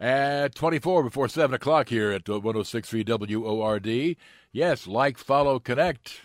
At 0.00 0.54
24 0.54 1.02
before 1.02 1.28
7 1.28 1.52
o'clock 1.52 1.88
here 1.88 2.12
at 2.12 2.28
1063 2.28 3.02
WORD. 3.36 4.16
Yes, 4.52 4.86
like, 4.86 5.18
follow, 5.18 5.58
connect, 5.58 6.20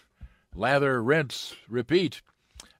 lather, 0.54 1.02
rinse, 1.02 1.56
repeat. 1.68 2.22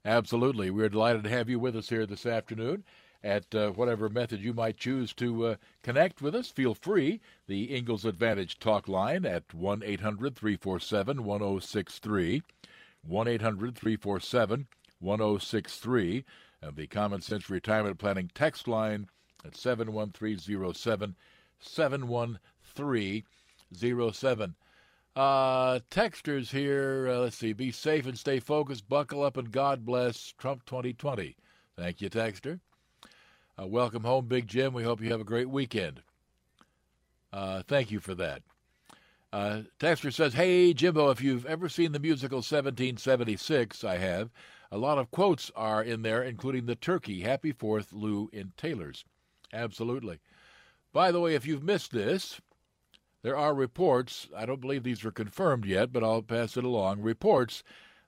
Absolutely. 0.04 0.70
We're 0.70 0.88
delighted 0.88 1.24
to 1.24 1.30
have 1.30 1.48
you 1.48 1.58
with 1.58 1.74
us 1.74 1.88
here 1.88 2.06
this 2.06 2.26
afternoon 2.26 2.84
at 3.24 3.52
uh, 3.56 3.70
whatever 3.70 4.08
method 4.08 4.40
you 4.40 4.52
might 4.52 4.76
choose 4.76 5.12
to 5.14 5.46
uh, 5.46 5.56
connect 5.82 6.22
with 6.22 6.34
us. 6.34 6.50
Feel 6.50 6.74
free. 6.74 7.20
The 7.48 7.74
Ingles 7.74 8.04
Advantage 8.04 8.60
talk 8.60 8.86
line 8.86 9.24
at 9.26 9.52
1 9.52 9.82
800 9.84 10.36
347 10.36 11.24
1063. 11.24 12.42
1 13.02 13.28
800 13.28 13.76
347 13.76 14.66
1063. 15.00 16.24
And 16.62 16.76
the 16.76 16.86
Common 16.86 17.20
Sense 17.20 17.50
Retirement 17.50 17.98
Planning 17.98 18.30
text 18.32 18.68
line 18.68 19.08
at 19.44 19.56
71307. 19.56 21.14
71307. 21.60 24.54
Uh, 25.16 25.78
texters 25.90 26.50
here, 26.50 27.08
uh, 27.08 27.18
let's 27.18 27.36
see, 27.36 27.52
be 27.52 27.70
safe 27.70 28.04
and 28.06 28.18
stay 28.18 28.40
focused, 28.40 28.88
buckle 28.88 29.22
up, 29.22 29.36
and 29.36 29.52
God 29.52 29.86
bless 29.86 30.32
Trump 30.38 30.64
2020. 30.66 31.36
Thank 31.76 32.00
you, 32.00 32.10
Texter. 32.10 32.58
Uh, 33.60 33.66
welcome 33.68 34.02
home, 34.02 34.26
Big 34.26 34.48
Jim. 34.48 34.74
We 34.74 34.82
hope 34.82 35.00
you 35.00 35.12
have 35.12 35.20
a 35.20 35.24
great 35.24 35.48
weekend. 35.48 36.02
Uh, 37.32 37.62
thank 37.62 37.92
you 37.92 38.00
for 38.00 38.14
that. 38.16 38.42
Uh, 39.32 39.62
Texter 39.78 40.12
says, 40.12 40.34
Hey, 40.34 40.74
Jimbo, 40.74 41.10
if 41.10 41.20
you've 41.20 41.46
ever 41.46 41.68
seen 41.68 41.92
the 41.92 42.00
musical 42.00 42.38
1776, 42.38 43.84
I 43.84 43.98
have. 43.98 44.30
a 44.72 44.78
lot 44.78 44.98
of 44.98 45.10
quotes 45.12 45.52
are 45.54 45.82
in 45.82 46.02
there, 46.02 46.22
including 46.22 46.66
the 46.66 46.74
turkey. 46.74 47.20
Happy 47.20 47.52
Fourth, 47.52 47.92
Lou 47.92 48.28
in 48.32 48.52
Taylor's. 48.56 49.04
Absolutely. 49.54 50.18
By 50.92 51.12
the 51.12 51.20
way, 51.20 51.34
if 51.34 51.46
you've 51.46 51.62
missed 51.62 51.92
this, 51.92 52.40
there 53.22 53.36
are 53.36 53.54
reports, 53.54 54.28
I 54.36 54.44
don't 54.46 54.60
believe 54.60 54.82
these 54.82 55.04
are 55.04 55.10
confirmed 55.10 55.64
yet, 55.64 55.92
but 55.92 56.04
I'll 56.04 56.22
pass 56.22 56.56
it 56.56 56.64
along, 56.64 57.00
reports 57.00 57.62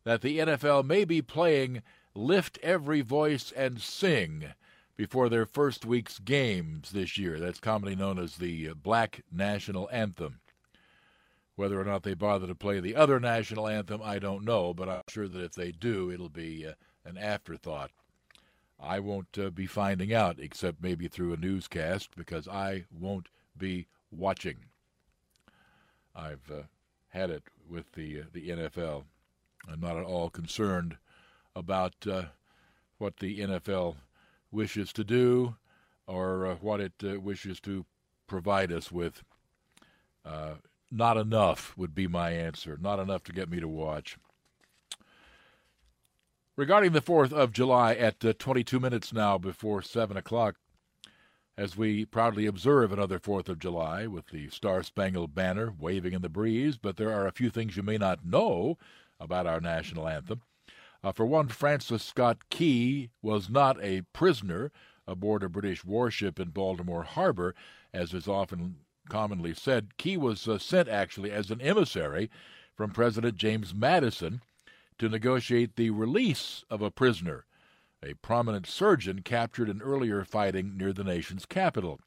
that 0.04 0.20
the 0.20 0.38
NFL 0.38 0.84
may 0.84 1.04
be 1.04 1.22
playing 1.22 1.82
Lift 2.14 2.58
Every 2.62 3.00
Voice 3.00 3.52
and 3.52 3.80
Sing 3.80 4.52
before 4.96 5.28
their 5.28 5.46
first 5.46 5.84
week's 5.84 6.18
games 6.18 6.90
this 6.90 7.16
year. 7.16 7.38
That's 7.38 7.60
commonly 7.60 7.96
known 7.96 8.18
as 8.18 8.36
the 8.36 8.72
Black 8.74 9.22
National 9.30 9.88
Anthem. 9.92 10.40
Whether 11.54 11.80
or 11.80 11.84
not 11.84 12.02
they 12.02 12.14
bother 12.14 12.46
to 12.46 12.54
play 12.54 12.80
the 12.80 12.96
other 12.96 13.18
national 13.18 13.66
anthem, 13.66 14.02
I 14.02 14.18
don't 14.18 14.44
know, 14.44 14.74
but 14.74 14.88
I'm 14.90 15.02
sure 15.08 15.26
that 15.26 15.42
if 15.42 15.52
they 15.52 15.72
do, 15.72 16.10
it'll 16.10 16.28
be 16.28 16.66
uh, 16.66 16.72
an 17.04 17.16
afterthought. 17.16 17.90
I 18.78 19.00
won't 19.00 19.38
uh, 19.38 19.50
be 19.50 19.66
finding 19.66 20.12
out, 20.12 20.38
except 20.38 20.82
maybe 20.82 21.08
through 21.08 21.32
a 21.32 21.38
newscast, 21.38 22.10
because 22.16 22.46
I 22.46 22.84
won't 22.90 23.28
be 23.56 23.86
watching. 24.10 24.56
I've 26.14 26.50
uh, 26.50 26.62
had 27.08 27.30
it 27.30 27.44
with 27.68 27.92
the 27.92 28.20
uh, 28.20 28.24
the 28.32 28.50
NFL. 28.50 29.04
I'm 29.68 29.80
not 29.80 29.96
at 29.96 30.04
all 30.04 30.30
concerned 30.30 30.98
about 31.54 31.94
uh, 32.06 32.26
what 32.98 33.16
the 33.18 33.40
NFL 33.40 33.96
wishes 34.50 34.92
to 34.92 35.04
do 35.04 35.56
or 36.06 36.46
uh, 36.46 36.54
what 36.56 36.80
it 36.80 37.22
wishes 37.22 37.60
to 37.60 37.84
provide 38.26 38.70
us 38.70 38.92
with 38.92 39.22
not 40.90 41.16
enough 41.16 41.76
would 41.76 41.94
be 41.94 42.06
my 42.06 42.30
answer. 42.30 42.78
Not 42.80 42.98
enough 42.98 43.24
to 43.24 43.32
get 43.32 43.50
me 43.50 43.60
to 43.60 43.68
watch. 43.68 44.16
Regarding 46.58 46.92
the 46.92 47.02
4th 47.02 47.34
of 47.34 47.52
July 47.52 47.92
at 47.92 48.24
uh, 48.24 48.32
22 48.38 48.80
minutes 48.80 49.12
now 49.12 49.36
before 49.36 49.82
7 49.82 50.16
o'clock, 50.16 50.56
as 51.58 51.76
we 51.76 52.06
proudly 52.06 52.46
observe 52.46 52.90
another 52.90 53.18
4th 53.18 53.50
of 53.50 53.58
July 53.58 54.06
with 54.06 54.28
the 54.28 54.48
Star 54.48 54.82
Spangled 54.82 55.34
Banner 55.34 55.74
waving 55.78 56.14
in 56.14 56.22
the 56.22 56.30
breeze, 56.30 56.78
but 56.78 56.96
there 56.96 57.12
are 57.12 57.26
a 57.26 57.32
few 57.32 57.50
things 57.50 57.76
you 57.76 57.82
may 57.82 57.98
not 57.98 58.24
know 58.24 58.78
about 59.20 59.46
our 59.46 59.60
national 59.60 60.08
anthem. 60.08 60.40
Uh, 61.04 61.12
for 61.12 61.26
one, 61.26 61.48
Francis 61.48 62.02
Scott 62.02 62.48
Key 62.48 63.10
was 63.20 63.50
not 63.50 63.76
a 63.82 64.00
prisoner 64.14 64.72
aboard 65.06 65.42
a 65.42 65.50
British 65.50 65.84
warship 65.84 66.40
in 66.40 66.48
Baltimore 66.48 67.02
Harbor, 67.02 67.54
as 67.92 68.14
is 68.14 68.26
often 68.26 68.76
commonly 69.10 69.52
said, 69.52 69.98
Key 69.98 70.16
was 70.16 70.48
uh, 70.48 70.56
sent 70.56 70.88
actually 70.88 71.32
as 71.32 71.50
an 71.50 71.60
emissary 71.60 72.30
from 72.74 72.92
President 72.92 73.36
James 73.36 73.74
Madison 73.74 74.40
to 74.98 75.08
negotiate 75.08 75.76
the 75.76 75.90
release 75.90 76.64
of 76.70 76.82
a 76.82 76.90
prisoner, 76.90 77.46
a 78.02 78.14
prominent 78.14 78.66
surgeon 78.66 79.22
captured 79.22 79.68
in 79.68 79.82
earlier 79.82 80.24
fighting 80.24 80.76
near 80.76 80.92
the 80.92 81.04
nation's 81.04 81.46
capital. 81.46 82.00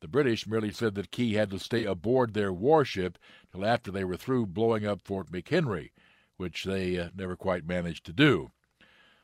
The 0.00 0.08
British 0.08 0.46
merely 0.46 0.70
said 0.70 0.94
that 0.94 1.10
Key 1.10 1.34
had 1.34 1.50
to 1.50 1.58
stay 1.58 1.84
aboard 1.84 2.34
their 2.34 2.52
warship 2.52 3.18
till 3.50 3.66
after 3.66 3.90
they 3.90 4.04
were 4.04 4.16
through 4.16 4.46
blowing 4.46 4.86
up 4.86 5.02
Fort 5.02 5.30
McHenry, 5.30 5.90
which 6.36 6.64
they 6.64 6.98
uh, 6.98 7.10
never 7.16 7.36
quite 7.36 7.66
managed 7.66 8.06
to 8.06 8.12
do. 8.12 8.52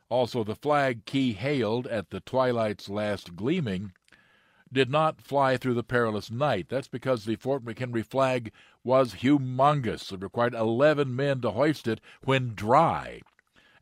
Also, 0.09 0.45
the 0.45 0.57
flag 0.57 1.05
Key 1.07 1.33
hailed 1.33 1.87
at 1.87 2.11
the 2.11 2.21
twilight's 2.21 2.89
last 2.89 3.37
gleaming 3.37 3.93
did 4.75 4.91
not 4.91 5.23
fly 5.23 5.57
through 5.57 5.73
the 5.73 5.83
perilous 5.83 6.31
night. 6.31 6.67
That's 6.69 6.89
because 6.89 7.25
the 7.25 7.37
Fort 7.37 7.65
McHenry 7.65 8.05
flag 8.05 8.53
was 8.83 9.15
humongous. 9.15 10.13
It 10.13 10.23
required 10.23 10.53
11 10.53 11.17
men 11.17 11.41
to 11.41 11.53
hoist 11.53 11.89
it 11.89 12.01
when 12.25 12.55
dry. 12.55 13.23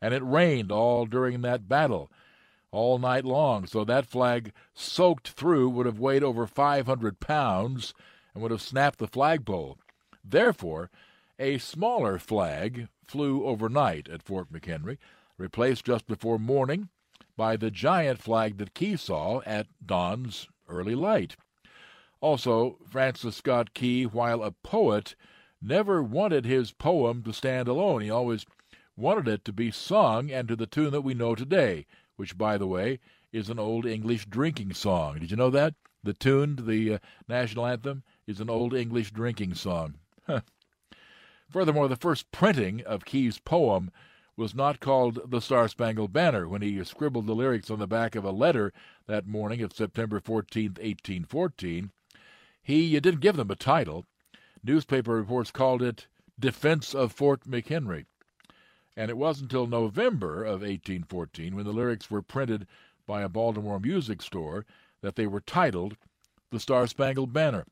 And 0.01 0.13
it 0.13 0.23
rained 0.23 0.71
all 0.71 1.05
during 1.05 1.41
that 1.41 1.67
battle, 1.67 2.09
all 2.71 2.99
night 2.99 3.25
long. 3.25 3.65
So 3.65 3.83
that 3.83 4.05
flag 4.05 4.53
soaked 4.73 5.29
through 5.29 5.69
would 5.69 5.85
have 5.85 5.99
weighed 5.99 6.23
over 6.23 6.47
500 6.47 7.19
pounds 7.19 7.93
and 8.33 8.41
would 8.41 8.51
have 8.51 8.61
snapped 8.61 8.99
the 8.99 9.07
flagpole. 9.07 9.77
Therefore, 10.23 10.89
a 11.39 11.57
smaller 11.57 12.19
flag 12.19 12.87
flew 13.03 13.45
overnight 13.45 14.07
at 14.07 14.23
Fort 14.23 14.51
McHenry, 14.51 14.97
replaced 15.37 15.85
just 15.85 16.07
before 16.07 16.39
morning 16.39 16.89
by 17.35 17.57
the 17.57 17.71
giant 17.71 18.19
flag 18.19 18.57
that 18.57 18.73
Key 18.73 18.95
saw 18.95 19.41
at 19.45 19.67
dawn's 19.85 20.47
early 20.73 20.95
light. 20.95 21.35
Also, 22.19 22.77
Francis 22.89 23.35
Scott 23.35 23.73
Key, 23.73 24.05
while 24.05 24.43
a 24.43 24.51
poet, 24.51 25.15
never 25.61 26.01
wanted 26.01 26.45
his 26.45 26.71
poem 26.71 27.21
to 27.23 27.33
stand 27.33 27.67
alone. 27.67 28.01
He 28.01 28.09
always 28.09 28.45
wanted 28.95 29.27
it 29.27 29.45
to 29.45 29.53
be 29.53 29.71
sung 29.71 30.31
and 30.31 30.47
to 30.47 30.55
the 30.55 30.67
tune 30.67 30.91
that 30.91 31.01
we 31.01 31.13
know 31.13 31.35
today, 31.35 31.85
which, 32.15 32.37
by 32.37 32.57
the 32.57 32.67
way, 32.67 32.99
is 33.31 33.49
an 33.49 33.59
old 33.59 33.85
English 33.85 34.25
drinking 34.27 34.73
song. 34.73 35.19
Did 35.19 35.31
you 35.31 35.37
know 35.37 35.49
that? 35.49 35.73
The 36.03 36.13
tune 36.13 36.55
to 36.57 36.63
the 36.63 36.95
uh, 36.95 36.97
national 37.27 37.65
anthem 37.65 38.03
is 38.27 38.39
an 38.39 38.49
old 38.49 38.73
English 38.73 39.11
drinking 39.11 39.55
song. 39.55 39.95
Furthermore, 41.49 41.87
the 41.87 41.95
first 41.95 42.31
printing 42.31 42.81
of 42.83 43.05
Key's 43.05 43.39
poem 43.39 43.91
was 44.35 44.55
not 44.55 44.79
called 44.79 45.19
the 45.29 45.41
Star 45.41 45.67
Spangled 45.67 46.11
Banner 46.11 46.47
when 46.47 46.61
he 46.61 46.83
scribbled 46.83 47.27
the 47.27 47.35
lyrics 47.35 47.69
on 47.69 47.79
the 47.79 47.87
back 47.87 48.15
of 48.15 48.23
a 48.23 48.31
letter 48.31 48.73
that 49.05 49.27
morning 49.27 49.61
of 49.61 49.73
September 49.73 50.19
14, 50.19 50.69
1814. 50.71 51.91
He 52.61 52.99
didn't 52.99 53.19
give 53.19 53.35
them 53.35 53.51
a 53.51 53.55
title. 53.55 54.05
Newspaper 54.63 55.13
reports 55.13 55.51
called 55.51 55.81
it 55.81 56.07
Defense 56.39 56.95
of 56.95 57.11
Fort 57.11 57.41
McHenry. 57.41 58.05
And 58.97 59.09
it 59.09 59.17
wasn't 59.17 59.51
until 59.51 59.67
November 59.67 60.43
of 60.43 60.61
1814, 60.61 61.55
when 61.55 61.65
the 61.65 61.71
lyrics 61.71 62.09
were 62.09 62.21
printed 62.21 62.65
by 63.05 63.21
a 63.21 63.29
Baltimore 63.29 63.79
music 63.79 64.21
store, 64.21 64.65
that 65.01 65.15
they 65.15 65.27
were 65.27 65.41
titled 65.41 65.97
The 66.51 66.59
Star 66.59 66.87
Spangled 66.87 67.33
Banner. 67.33 67.65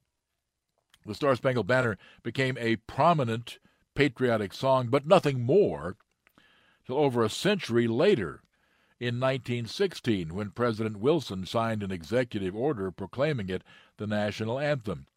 The 1.05 1.15
Star 1.15 1.35
Spangled 1.35 1.67
Banner 1.67 1.97
became 2.21 2.57
a 2.59 2.75
prominent 2.75 3.57
patriotic 3.95 4.53
song, 4.53 4.89
but 4.89 5.07
nothing 5.07 5.43
more 5.43 5.95
till 6.85 6.97
over 6.97 7.23
a 7.23 7.29
century 7.29 7.87
later 7.87 8.41
in 8.99 9.19
1916 9.19 10.33
when 10.33 10.51
President 10.51 10.97
Wilson 10.97 11.45
signed 11.45 11.81
an 11.81 11.91
executive 11.91 12.55
order 12.55 12.91
proclaiming 12.91 13.49
it 13.49 13.63
the 13.97 14.07
national 14.07 14.59
anthem. 14.59 15.07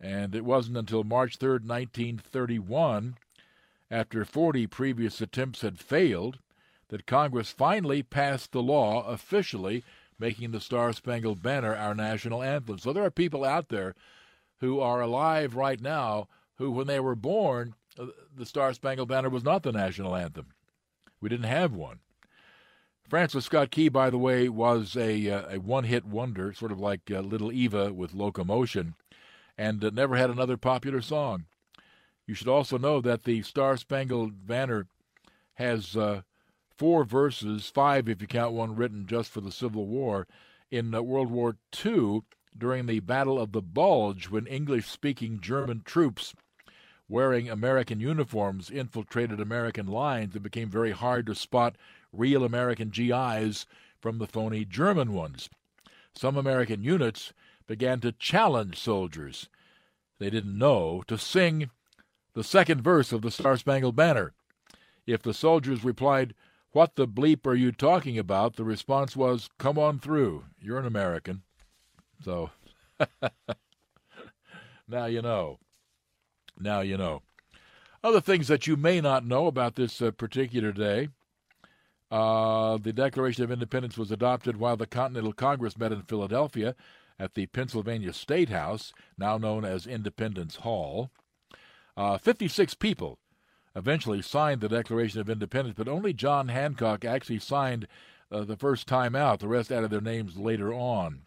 And 0.00 0.34
it 0.34 0.44
wasn't 0.44 0.76
until 0.76 1.04
March 1.04 1.36
3, 1.36 1.50
1931, 1.50 3.16
after 3.90 4.24
40 4.24 4.66
previous 4.66 5.20
attempts 5.20 5.62
had 5.62 5.78
failed, 5.78 6.38
that 6.88 7.06
Congress 7.06 7.50
finally 7.50 8.02
passed 8.02 8.52
the 8.52 8.62
law 8.62 9.06
officially 9.06 9.84
making 10.18 10.50
the 10.50 10.60
Star 10.60 10.92
Spangled 10.92 11.42
Banner 11.42 11.74
our 11.74 11.94
national 11.94 12.42
anthem. 12.42 12.78
So 12.78 12.92
there 12.92 13.04
are 13.04 13.10
people 13.10 13.44
out 13.44 13.68
there 13.68 13.94
who 14.58 14.80
are 14.80 15.00
alive 15.00 15.54
right 15.54 15.80
now 15.80 16.28
who, 16.56 16.70
when 16.70 16.86
they 16.86 17.00
were 17.00 17.14
born, 17.14 17.74
uh, 17.98 18.06
the 18.36 18.46
Star 18.46 18.72
Spangled 18.74 19.08
Banner 19.08 19.30
was 19.30 19.44
not 19.44 19.62
the 19.62 19.72
national 19.72 20.14
anthem. 20.14 20.46
We 21.20 21.28
didn't 21.28 21.46
have 21.46 21.72
one. 21.72 22.00
Francis 23.08 23.46
Scott 23.46 23.70
Key, 23.70 23.88
by 23.88 24.08
the 24.08 24.18
way, 24.18 24.48
was 24.48 24.96
a, 24.96 25.28
uh, 25.28 25.56
a 25.56 25.58
one 25.58 25.84
hit 25.84 26.04
wonder, 26.04 26.52
sort 26.52 26.70
of 26.70 26.78
like 26.78 27.10
uh, 27.10 27.20
Little 27.20 27.50
Eva 27.50 27.92
with 27.92 28.14
Locomotion, 28.14 28.94
and 29.58 29.84
uh, 29.84 29.90
never 29.92 30.16
had 30.16 30.30
another 30.30 30.56
popular 30.56 31.00
song. 31.00 31.46
You 32.26 32.34
should 32.34 32.48
also 32.48 32.78
know 32.78 33.00
that 33.00 33.24
the 33.24 33.42
Star 33.42 33.76
Spangled 33.76 34.46
Banner 34.46 34.86
has 35.54 35.96
uh, 35.96 36.22
four 36.78 37.04
verses, 37.04 37.66
five 37.68 38.08
if 38.08 38.22
you 38.22 38.28
count 38.28 38.52
one 38.52 38.76
written 38.76 39.06
just 39.06 39.30
for 39.30 39.40
the 39.40 39.52
Civil 39.52 39.86
War. 39.86 40.28
In 40.70 40.94
uh, 40.94 41.02
World 41.02 41.30
War 41.30 41.56
II, 41.84 42.20
during 42.56 42.86
the 42.86 43.00
Battle 43.00 43.40
of 43.40 43.50
the 43.50 43.60
Bulge, 43.60 44.28
when 44.28 44.46
English 44.46 44.86
speaking 44.86 45.40
German 45.40 45.82
troops 45.84 46.32
wearing 47.10 47.50
American 47.50 48.00
uniforms 48.00 48.70
infiltrated 48.70 49.40
American 49.40 49.86
lines, 49.86 50.34
it 50.34 50.42
became 50.42 50.70
very 50.70 50.92
hard 50.92 51.26
to 51.26 51.34
spot 51.34 51.76
real 52.12 52.42
American 52.44 52.88
GIs 52.88 53.66
from 54.00 54.16
the 54.16 54.26
phony 54.26 54.64
German 54.64 55.12
ones. 55.12 55.50
Some 56.14 56.38
American 56.38 56.82
units 56.82 57.34
began 57.66 58.00
to 58.00 58.12
challenge 58.12 58.78
soldiers 58.78 59.50
they 60.20 60.30
didn't 60.30 60.56
know 60.56 61.02
to 61.08 61.18
sing 61.18 61.70
the 62.34 62.44
second 62.44 62.82
verse 62.82 63.10
of 63.10 63.22
the 63.22 63.30
Star 63.30 63.56
Spangled 63.56 63.96
Banner. 63.96 64.32
If 65.06 65.22
the 65.22 65.34
soldiers 65.34 65.82
replied, 65.82 66.34
What 66.72 66.94
the 66.94 67.08
bleep 67.08 67.46
are 67.46 67.54
you 67.54 67.72
talking 67.72 68.18
about? 68.18 68.56
the 68.56 68.64
response 68.64 69.16
was, 69.16 69.48
Come 69.58 69.78
on 69.78 69.98
through. 69.98 70.44
You're 70.60 70.78
an 70.78 70.86
American. 70.86 71.42
So, 72.22 72.50
now 74.86 75.06
you 75.06 75.22
know. 75.22 75.58
Now 76.60 76.80
you 76.80 76.96
know. 76.96 77.22
Other 78.02 78.20
things 78.20 78.48
that 78.48 78.66
you 78.66 78.76
may 78.76 79.00
not 79.00 79.26
know 79.26 79.46
about 79.46 79.76
this 79.76 80.00
uh, 80.00 80.10
particular 80.10 80.72
day. 80.72 81.08
Uh, 82.10 82.76
the 82.78 82.92
Declaration 82.92 83.44
of 83.44 83.50
Independence 83.50 83.96
was 83.96 84.10
adopted 84.10 84.56
while 84.56 84.76
the 84.76 84.86
Continental 84.86 85.32
Congress 85.32 85.78
met 85.78 85.92
in 85.92 86.02
Philadelphia 86.02 86.74
at 87.18 87.34
the 87.34 87.46
Pennsylvania 87.46 88.12
State 88.12 88.48
House, 88.48 88.92
now 89.18 89.36
known 89.38 89.64
as 89.64 89.86
Independence 89.86 90.56
Hall. 90.56 91.10
Uh, 91.96 92.16
56 92.18 92.74
people 92.74 93.18
eventually 93.76 94.22
signed 94.22 94.60
the 94.60 94.68
Declaration 94.68 95.20
of 95.20 95.30
Independence, 95.30 95.76
but 95.76 95.88
only 95.88 96.12
John 96.12 96.48
Hancock 96.48 97.04
actually 97.04 97.38
signed 97.38 97.86
uh, 98.32 98.44
the 98.44 98.56
first 98.56 98.86
time 98.86 99.14
out. 99.14 99.40
The 99.40 99.48
rest 99.48 99.70
added 99.70 99.90
their 99.90 100.00
names 100.00 100.36
later 100.36 100.72
on. 100.72 101.22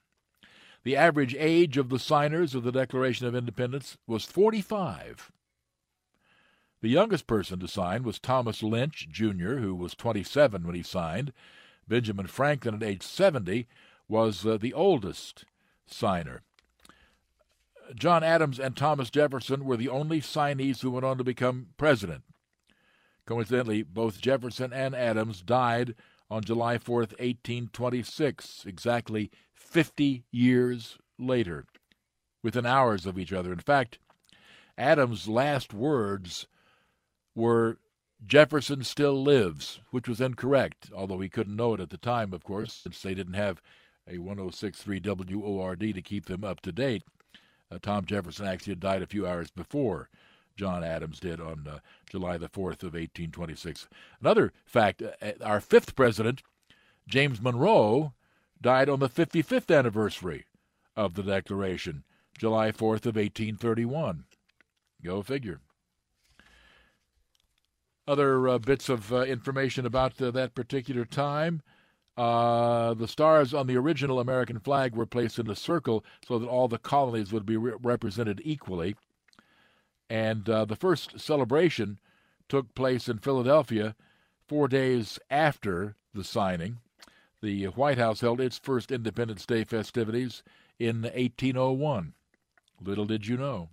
The 0.83 0.95
average 0.97 1.35
age 1.37 1.77
of 1.77 1.89
the 1.89 1.99
signers 1.99 2.53
of 2.53 2.63
the 2.63 2.71
Declaration 2.71 3.25
of 3.25 3.35
Independence 3.35 3.97
was 4.05 4.25
45. 4.25 5.31
The 6.81 6.89
youngest 6.89 7.25
person 7.25 7.59
to 7.59 7.67
sign 7.69 8.03
was 8.03 8.19
Thomas 8.19 8.61
Lynch, 8.61 9.07
Jr., 9.09 9.55
who 9.55 9.73
was 9.73 9.95
27 9.95 10.65
when 10.65 10.75
he 10.75 10.83
signed. 10.83 11.31
Benjamin 11.87 12.27
Franklin, 12.27 12.75
at 12.75 12.83
age 12.83 13.03
70, 13.03 13.67
was 14.09 14.45
uh, 14.45 14.57
the 14.57 14.73
oldest 14.73 15.45
signer. 15.85 16.41
John 17.95 18.23
Adams 18.23 18.59
and 18.59 18.75
Thomas 18.75 19.09
Jefferson 19.09 19.63
were 19.63 19.77
the 19.77 19.89
only 19.89 20.19
signees 20.19 20.81
who 20.81 20.91
went 20.91 21.05
on 21.05 21.17
to 21.17 21.23
become 21.23 21.67
president. 21.77 22.23
Coincidentally, 23.25 23.83
both 23.83 24.19
Jefferson 24.19 24.73
and 24.73 24.93
Adams 24.93 25.41
died 25.41 25.95
on 26.29 26.43
July 26.43 26.77
4, 26.77 26.97
1826, 26.97 28.65
exactly 28.65 29.31
50 29.73 30.23
years 30.31 30.99
later, 31.17 31.65
within 32.43 32.63
hours 32.63 33.07
of 33.07 33.17
each 33.17 33.33
other. 33.33 33.51
In 33.51 33.57
fact, 33.57 33.97
Adams' 34.77 35.27
last 35.27 35.73
words 35.73 36.45
were 37.33 37.79
Jefferson 38.23 38.83
still 38.83 39.21
lives, 39.23 39.79
which 39.89 40.07
was 40.07 40.21
incorrect, 40.21 40.91
although 40.95 41.19
he 41.19 41.27
couldn't 41.27 41.55
know 41.55 41.73
it 41.73 41.79
at 41.79 41.89
the 41.89 41.97
time, 41.97 42.33
of 42.33 42.43
course, 42.43 42.71
since 42.73 43.01
they 43.01 43.15
didn't 43.15 43.33
have 43.33 43.63
a 44.07 44.19
1063 44.19 45.01
WORD 45.35 45.79
to 45.79 46.01
keep 46.03 46.25
them 46.25 46.43
up 46.43 46.61
to 46.61 46.71
date. 46.71 47.03
Uh, 47.71 47.79
Tom 47.81 48.05
Jefferson 48.05 48.45
actually 48.45 48.75
died 48.75 49.01
a 49.01 49.07
few 49.07 49.25
hours 49.25 49.49
before 49.49 50.07
John 50.55 50.83
Adams 50.83 51.19
did 51.19 51.41
on 51.41 51.67
uh, 51.67 51.79
July 52.07 52.37
the 52.37 52.47
4th 52.47 52.83
of 52.83 52.93
1826. 52.93 53.87
Another 54.21 54.53
fact 54.65 55.01
uh, 55.01 55.13
uh, 55.19 55.31
our 55.43 55.59
fifth 55.59 55.95
president, 55.95 56.43
James 57.07 57.41
Monroe, 57.41 58.13
died 58.63 58.89
on 58.89 58.99
the 58.99 59.09
55th 59.09 59.77
anniversary 59.77 60.45
of 60.95 61.13
the 61.13 61.21
Declaration, 61.21 62.03
July 62.37 62.71
4th 62.71 63.05
of 63.05 63.17
1831. 63.17 64.23
Go 65.03 65.21
figure. 65.21 65.59
Other 68.07 68.47
uh, 68.47 68.57
bits 68.57 68.89
of 68.89 69.13
uh, 69.13 69.21
information 69.23 69.85
about 69.85 70.15
that 70.17 70.55
particular 70.55 71.05
time. 71.05 71.61
Uh, 72.15 72.93
the 72.93 73.07
stars 73.07 73.53
on 73.53 73.67
the 73.67 73.77
original 73.77 74.19
American 74.19 74.59
flag 74.59 74.95
were 74.95 75.05
placed 75.05 75.39
in 75.39 75.49
a 75.49 75.55
circle 75.55 76.03
so 76.25 76.39
that 76.39 76.47
all 76.47 76.67
the 76.67 76.77
colonies 76.77 77.33
would 77.33 77.45
be 77.45 77.57
re- 77.57 77.73
represented 77.81 78.41
equally. 78.43 78.95
And 80.09 80.47
uh, 80.49 80.65
the 80.65 80.75
first 80.75 81.19
celebration 81.19 81.99
took 82.47 82.75
place 82.75 83.09
in 83.09 83.17
Philadelphia 83.17 83.95
four 84.47 84.67
days 84.67 85.19
after 85.29 85.95
the 86.13 86.23
signing. 86.23 86.77
The 87.43 87.65
White 87.65 87.97
House 87.97 88.21
held 88.21 88.39
its 88.39 88.57
first 88.57 88.89
Independence 88.89 89.45
Day 89.45 89.65
festivities 89.65 90.43
in 90.79 91.01
1801. 91.01 92.13
Little 92.79 93.03
did 93.03 93.27
you 93.27 93.35
know. 93.35 93.67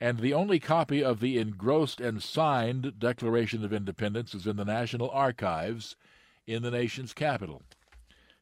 And 0.00 0.18
the 0.18 0.34
only 0.34 0.58
copy 0.58 1.00
of 1.04 1.20
the 1.20 1.38
engrossed 1.38 2.00
and 2.00 2.20
signed 2.20 2.98
Declaration 2.98 3.64
of 3.64 3.72
Independence 3.72 4.34
is 4.34 4.48
in 4.48 4.56
the 4.56 4.64
National 4.64 5.10
Archives 5.10 5.94
in 6.44 6.64
the 6.64 6.72
nation's 6.72 7.12
capital. 7.12 7.62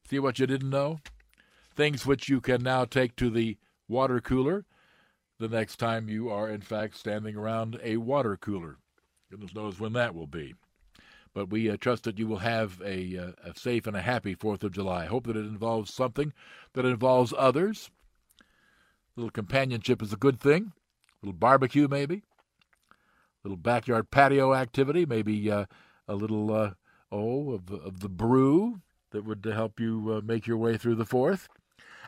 See 0.09 0.19
what 0.19 0.39
you 0.39 0.47
didn't 0.47 0.71
know? 0.71 1.01
Things 1.77 2.07
which 2.07 2.31
you 2.31 2.41
can 2.41 2.63
now 2.63 2.87
take 2.87 3.15
to 3.17 3.29
the 3.29 3.59
water 3.89 4.23
cooler 4.23 4.65
the 5.39 5.49
next 5.49 5.77
time 5.77 6.09
you 6.09 6.31
are, 6.31 6.49
in 6.49 6.63
fact, 6.63 6.97
standing 6.97 7.37
around 7.37 7.79
a 7.83 7.99
water 7.99 8.39
cooler. 8.39 8.79
Goodness 9.31 9.55
knows 9.55 9.79
when 9.79 9.93
that 9.93 10.15
will 10.15 10.27
be. 10.27 10.55
But 11.39 11.51
we 11.51 11.71
uh, 11.71 11.77
trust 11.77 12.03
that 12.03 12.19
you 12.19 12.27
will 12.27 12.39
have 12.39 12.83
a, 12.85 13.17
uh, 13.17 13.33
a 13.45 13.57
safe 13.57 13.87
and 13.87 13.97
a 13.97 14.03
happy 14.03 14.35
4th 14.35 14.65
of 14.65 14.73
July. 14.73 15.05
I 15.05 15.07
Hope 15.07 15.29
that 15.29 15.37
it 15.37 15.47
involves 15.47 15.95
something 15.95 16.33
that 16.73 16.85
involves 16.85 17.33
others. 17.39 17.91
A 18.41 19.21
little 19.21 19.31
companionship 19.31 20.03
is 20.03 20.13
a 20.13 20.17
good 20.17 20.41
thing. 20.41 20.73
A 21.23 21.27
little 21.27 21.39
barbecue, 21.39 21.87
maybe. 21.87 22.25
A 22.91 22.95
little 23.45 23.57
backyard 23.57 24.11
patio 24.11 24.53
activity, 24.53 25.07
maybe 25.07 25.49
uh, 25.49 25.67
a 26.09 26.17
little, 26.17 26.53
uh, 26.53 26.71
oh, 27.13 27.53
of, 27.53 27.71
of 27.71 28.01
the 28.01 28.09
brew 28.09 28.81
that 29.13 29.25
would 29.25 29.45
help 29.45 29.79
you 29.79 30.15
uh, 30.15 30.21
make 30.21 30.49
your 30.49 30.57
way 30.57 30.77
through 30.77 30.97
the 30.97 31.07
4th. 31.07 31.47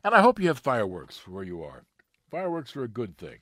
And 0.03 0.13
I 0.13 0.23
hope 0.23 0.41
you 0.41 0.49
have 0.49 0.59
fireworks 0.59 1.29
where 1.29 1.45
you 1.45 1.63
are. 1.63 1.85
Fireworks 2.33 2.75
are 2.75 2.83
a 2.83 2.89
good 2.89 3.17
thing. 3.17 3.39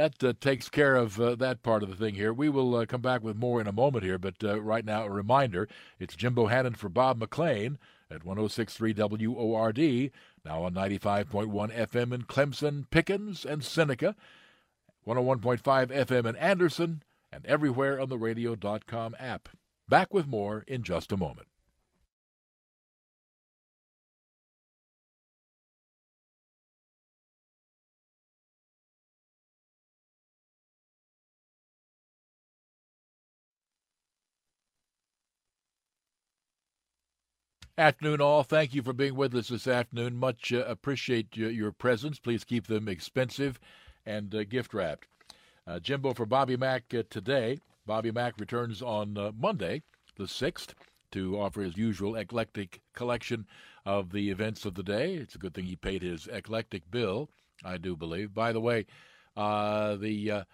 That 0.00 0.24
uh, 0.24 0.32
takes 0.40 0.70
care 0.70 0.96
of 0.96 1.20
uh, 1.20 1.34
that 1.34 1.62
part 1.62 1.82
of 1.82 1.90
the 1.90 1.94
thing 1.94 2.14
here. 2.14 2.32
We 2.32 2.48
will 2.48 2.74
uh, 2.74 2.86
come 2.86 3.02
back 3.02 3.22
with 3.22 3.36
more 3.36 3.60
in 3.60 3.66
a 3.66 3.72
moment 3.72 4.02
here, 4.02 4.16
but 4.16 4.42
uh, 4.42 4.58
right 4.58 4.82
now, 4.82 5.04
a 5.04 5.10
reminder 5.10 5.68
it's 5.98 6.16
Jim 6.16 6.34
Bohannon 6.34 6.74
for 6.74 6.88
Bob 6.88 7.20
McLain 7.20 7.76
at 8.10 8.24
1063 8.24 8.94
WORD, 8.94 10.10
now 10.42 10.62
on 10.62 10.72
95.1 10.72 11.28
FM 11.76 12.14
in 12.14 12.22
Clemson, 12.22 12.88
Pickens, 12.88 13.44
and 13.44 13.62
Seneca, 13.62 14.16
101.5 15.06 15.60
FM 15.60 16.24
in 16.24 16.36
Anderson, 16.36 17.02
and 17.30 17.44
everywhere 17.44 18.00
on 18.00 18.08
the 18.08 18.16
radio.com 18.16 19.14
app. 19.18 19.50
Back 19.86 20.14
with 20.14 20.26
more 20.26 20.64
in 20.66 20.82
just 20.82 21.12
a 21.12 21.18
moment. 21.18 21.49
Afternoon, 37.80 38.20
all. 38.20 38.42
Thank 38.42 38.74
you 38.74 38.82
for 38.82 38.92
being 38.92 39.14
with 39.14 39.34
us 39.34 39.48
this 39.48 39.66
afternoon. 39.66 40.18
Much 40.18 40.52
uh, 40.52 40.66
appreciate 40.68 41.34
your, 41.34 41.48
your, 41.48 41.72
presence. 41.72 42.18
Please 42.18 42.44
keep 42.44 42.66
them 42.66 42.88
expensive 42.88 43.58
and 44.04 44.34
uh, 44.34 44.44
gift 44.44 44.74
wrapped. 44.74 45.06
Uh, 45.66 45.80
Jimbo 45.80 46.12
for 46.12 46.26
Bobby 46.26 46.58
Mack 46.58 46.92
uh, 46.92 47.04
today. 47.08 47.58
Bobby 47.86 48.10
Mack 48.10 48.38
returns 48.38 48.82
on 48.82 49.16
uh, 49.16 49.32
Monday, 49.34 49.80
the 50.16 50.24
6th, 50.24 50.74
to 51.12 51.40
offer 51.40 51.62
his 51.62 51.78
usual 51.78 52.16
eclectic 52.16 52.82
collection 52.94 53.46
of 53.86 54.12
the 54.12 54.28
events 54.28 54.66
of 54.66 54.74
the 54.74 54.82
day. 54.82 55.14
It's 55.14 55.36
a 55.36 55.38
good 55.38 55.54
thing 55.54 55.64
he 55.64 55.76
paid 55.76 56.02
his 56.02 56.26
eclectic 56.26 56.90
bill, 56.90 57.30
I 57.64 57.78
do 57.78 57.96
believe. 57.96 58.34
By 58.34 58.52
the 58.52 58.60
way, 58.60 58.84
uh, 59.38 59.96
the 59.96 60.44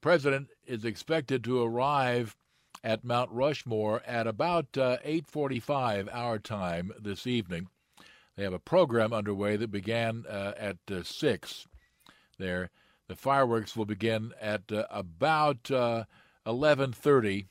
president 0.00 0.48
is 0.66 0.84
expected 0.84 1.44
to 1.44 1.62
arrive 1.62 2.36
at 2.84 3.04
Mount 3.04 3.30
Rushmore 3.30 4.02
at 4.06 4.26
about 4.26 4.76
uh, 4.76 4.98
8:45 5.04 6.08
our 6.12 6.38
time 6.38 6.92
this 6.98 7.26
evening. 7.26 7.68
They 8.36 8.44
have 8.44 8.52
a 8.52 8.60
program 8.60 9.12
underway 9.12 9.56
that 9.56 9.72
began 9.72 10.24
uh, 10.28 10.52
at 10.56 10.76
uh, 10.90 11.02
six. 11.02 11.66
There, 12.38 12.70
the 13.08 13.16
fireworks 13.16 13.76
will 13.76 13.84
begin 13.84 14.32
at 14.40 14.70
uh, 14.70 14.86
about 14.90 15.64
11:30 15.64 17.42
uh, 17.42 17.46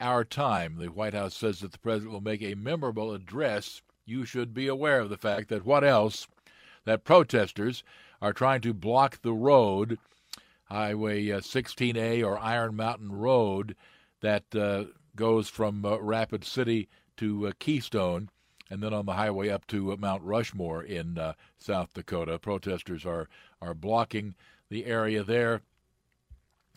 our 0.00 0.24
time. 0.24 0.76
The 0.78 0.86
White 0.86 1.14
House 1.14 1.36
says 1.36 1.60
that 1.60 1.72
the 1.72 1.78
president 1.78 2.12
will 2.12 2.22
make 2.22 2.42
a 2.42 2.54
memorable 2.54 3.12
address. 3.12 3.82
You 4.06 4.24
should 4.24 4.54
be 4.54 4.66
aware 4.66 5.00
of 5.00 5.10
the 5.10 5.18
fact 5.18 5.48
that 5.50 5.66
what 5.66 5.84
else? 5.84 6.26
That 6.86 7.04
protesters 7.04 7.84
are 8.22 8.32
trying 8.32 8.62
to 8.62 8.72
block 8.72 9.20
the 9.20 9.34
road, 9.34 9.98
Highway 10.64 11.26
16A 11.26 12.22
uh, 12.22 12.26
or 12.26 12.38
Iron 12.38 12.76
Mountain 12.76 13.12
Road 13.12 13.76
that 14.20 14.44
uh, 14.54 14.84
goes 15.16 15.48
from 15.48 15.84
uh, 15.84 15.98
Rapid 15.98 16.44
City 16.44 16.88
to 17.16 17.48
uh, 17.48 17.52
Keystone 17.58 18.30
and 18.70 18.82
then 18.82 18.94
on 18.94 19.04
the 19.04 19.14
highway 19.14 19.48
up 19.48 19.66
to 19.66 19.92
uh, 19.92 19.96
Mount 19.96 20.22
Rushmore 20.22 20.82
in 20.82 21.18
uh, 21.18 21.34
South 21.58 21.92
Dakota. 21.92 22.38
Protesters 22.38 23.04
are, 23.04 23.28
are 23.60 23.74
blocking 23.74 24.34
the 24.70 24.86
area 24.86 25.24
there. 25.24 25.62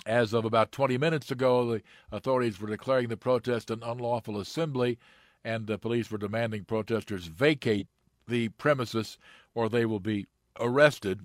As 0.06 0.34
of 0.34 0.44
about 0.44 0.72
20 0.72 0.98
minutes 0.98 1.30
ago, 1.32 1.72
the 1.72 1.82
authorities 2.12 2.60
were 2.60 2.68
declaring 2.68 3.08
the 3.08 3.16
protest 3.16 3.70
an 3.70 3.84
unlawful 3.84 4.40
assembly, 4.40 4.98
and 5.46 5.68
the 5.68 5.78
police 5.78 6.10
were 6.10 6.18
demanding 6.18 6.66
protesters 6.66 7.28
vacate 7.28 7.88
the 8.28 8.50
premises 8.50 9.18
or 9.54 9.70
they 9.70 9.86
will 9.86 10.00
be 10.00 10.26
arrested. 10.60 11.22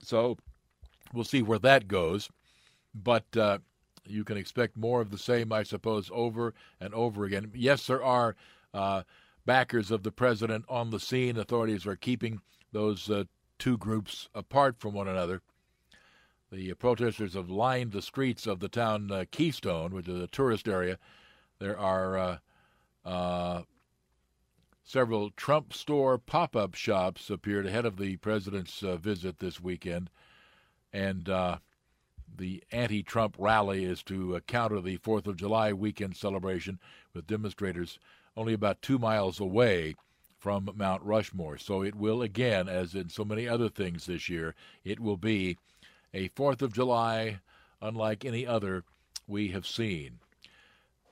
So 0.00 0.36
we'll 1.12 1.24
see 1.24 1.42
where 1.42 1.58
that 1.60 1.86
goes. 1.86 2.28
But 2.94 3.36
uh, 3.36 3.58
you 4.10 4.24
can 4.24 4.36
expect 4.36 4.76
more 4.76 5.00
of 5.00 5.10
the 5.10 5.18
same, 5.18 5.52
I 5.52 5.62
suppose, 5.62 6.10
over 6.12 6.54
and 6.80 6.94
over 6.94 7.24
again. 7.24 7.50
Yes, 7.54 7.86
there 7.86 8.02
are 8.02 8.36
uh, 8.74 9.02
backers 9.46 9.90
of 9.90 10.02
the 10.02 10.12
president 10.12 10.64
on 10.68 10.90
the 10.90 11.00
scene. 11.00 11.36
Authorities 11.36 11.86
are 11.86 11.96
keeping 11.96 12.40
those 12.72 13.10
uh, 13.10 13.24
two 13.58 13.76
groups 13.76 14.28
apart 14.34 14.78
from 14.78 14.94
one 14.94 15.08
another. 15.08 15.42
The 16.50 16.72
protesters 16.74 17.34
have 17.34 17.50
lined 17.50 17.92
the 17.92 18.02
streets 18.02 18.46
of 18.46 18.60
the 18.60 18.68
town 18.68 19.10
uh, 19.10 19.24
Keystone, 19.30 19.92
which 19.92 20.08
is 20.08 20.20
a 20.20 20.26
tourist 20.26 20.66
area. 20.66 20.98
There 21.58 21.78
are 21.78 22.16
uh, 22.16 22.38
uh, 23.04 23.62
several 24.84 25.30
Trump 25.30 25.74
store 25.74 26.16
pop 26.16 26.56
up 26.56 26.74
shops 26.74 27.28
appeared 27.28 27.66
ahead 27.66 27.84
of 27.84 27.98
the 27.98 28.16
president's 28.16 28.82
uh, 28.82 28.96
visit 28.96 29.38
this 29.38 29.60
weekend. 29.60 30.08
And 30.90 31.28
the 32.36 32.62
anti 32.72 33.02
Trump 33.02 33.36
rally 33.38 33.84
is 33.84 34.02
to 34.04 34.36
uh, 34.36 34.40
counter 34.40 34.80
the 34.80 34.98
4th 34.98 35.26
of 35.26 35.36
July 35.36 35.72
weekend 35.72 36.16
celebration 36.16 36.78
with 37.14 37.26
demonstrators 37.26 37.98
only 38.36 38.52
about 38.52 38.82
two 38.82 38.98
miles 38.98 39.40
away 39.40 39.96
from 40.38 40.70
Mount 40.76 41.02
Rushmore. 41.02 41.58
So 41.58 41.82
it 41.82 41.94
will, 41.94 42.22
again, 42.22 42.68
as 42.68 42.94
in 42.94 43.08
so 43.08 43.24
many 43.24 43.48
other 43.48 43.68
things 43.68 44.06
this 44.06 44.28
year, 44.28 44.54
it 44.84 45.00
will 45.00 45.16
be 45.16 45.58
a 46.14 46.28
4th 46.30 46.62
of 46.62 46.72
July 46.72 47.40
unlike 47.80 48.24
any 48.24 48.46
other 48.46 48.84
we 49.26 49.48
have 49.48 49.66
seen. 49.66 50.20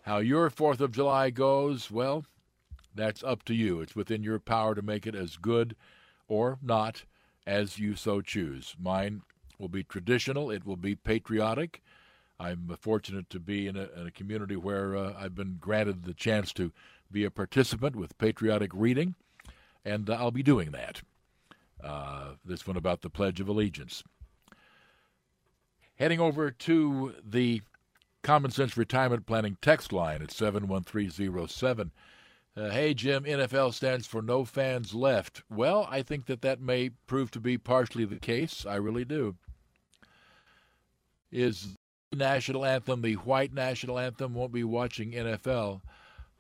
How 0.03 0.19
your 0.19 0.51
4th 0.51 0.81
of 0.81 0.93
July 0.93 1.31
goes, 1.31 1.91
well, 1.91 2.25
that's 2.95 3.23
up 3.25 3.45
to 3.45 3.55
you. 3.55 3.81
It's 3.81 3.97
within 3.97 4.23
your 4.23 4.39
power 4.39 4.75
to 4.75 4.83
make 4.83 5.07
it 5.07 5.15
as 5.15 5.37
good 5.37 5.77
or 6.29 6.59
not 6.63 7.05
as 7.47 7.79
you 7.79 7.95
so 7.95 8.21
choose. 8.21 8.75
Mine 8.81 9.23
will 9.59 9.69
be 9.69 9.83
traditional, 9.83 10.51
it 10.51 10.67
will 10.67 10.77
be 10.77 10.95
patriotic. 10.95 11.83
I'm 12.39 12.77
fortunate 12.81 13.31
to 13.31 13.41
be 13.41 13.67
in 13.67 13.77
a, 13.77 13.89
in 13.97 14.07
a 14.07 14.11
community 14.11 14.57
where 14.57 14.95
uh, 14.95 15.15
I've 15.19 15.35
been 15.35 15.57
granted 15.59 16.05
the 16.05 16.15
chance 16.15 16.53
to 16.55 16.73
be 17.11 17.25
a 17.25 17.31
participant 17.31 17.97
with 17.97 18.19
patriotic 18.19 18.71
reading, 18.75 19.15
and 19.85 20.11
I'll 20.11 20.31
be 20.31 20.43
doing 20.43 20.73
that. 20.73 21.03
Uh, 21.83 22.33
this 22.45 22.67
one 22.67 22.77
about 22.77 23.03
the 23.03 23.11
Pledge 23.11 23.41
of 23.41 23.49
Allegiance. 23.49 24.03
Heading 25.99 26.21
over 26.21 26.51
to 26.51 27.15
the 27.25 27.63
Common 28.23 28.51
Sense 28.51 28.77
Retirement 28.77 29.25
Planning 29.25 29.57
text 29.63 29.93
line 29.93 30.21
at 30.21 30.31
71307. 30.31 31.93
Uh, 32.57 32.71
hey, 32.71 32.95
Jim, 32.95 33.25
NFL 33.25 33.73
stands 33.73 34.07
for 34.07 34.21
no 34.21 34.45
fans 34.45 34.95
left. 34.95 35.43
Well, 35.51 35.87
I 35.91 36.03
think 36.03 36.27
that 36.27 36.43
that 36.43 36.61
may 36.61 36.91
prove 37.07 37.31
to 37.33 37.41
be 37.41 37.57
partially 37.59 38.05
the 38.05 38.19
case. 38.19 38.67
I 38.67 38.77
really 38.77 39.05
do. 39.05 39.37
Is 41.37 41.77
national 42.13 42.65
anthem 42.65 43.03
the 43.03 43.15
white 43.15 43.53
national 43.53 43.99
anthem? 43.99 44.35
Won't 44.35 44.53
be 44.53 44.65
watching 44.65 45.13
NFL. 45.13 45.83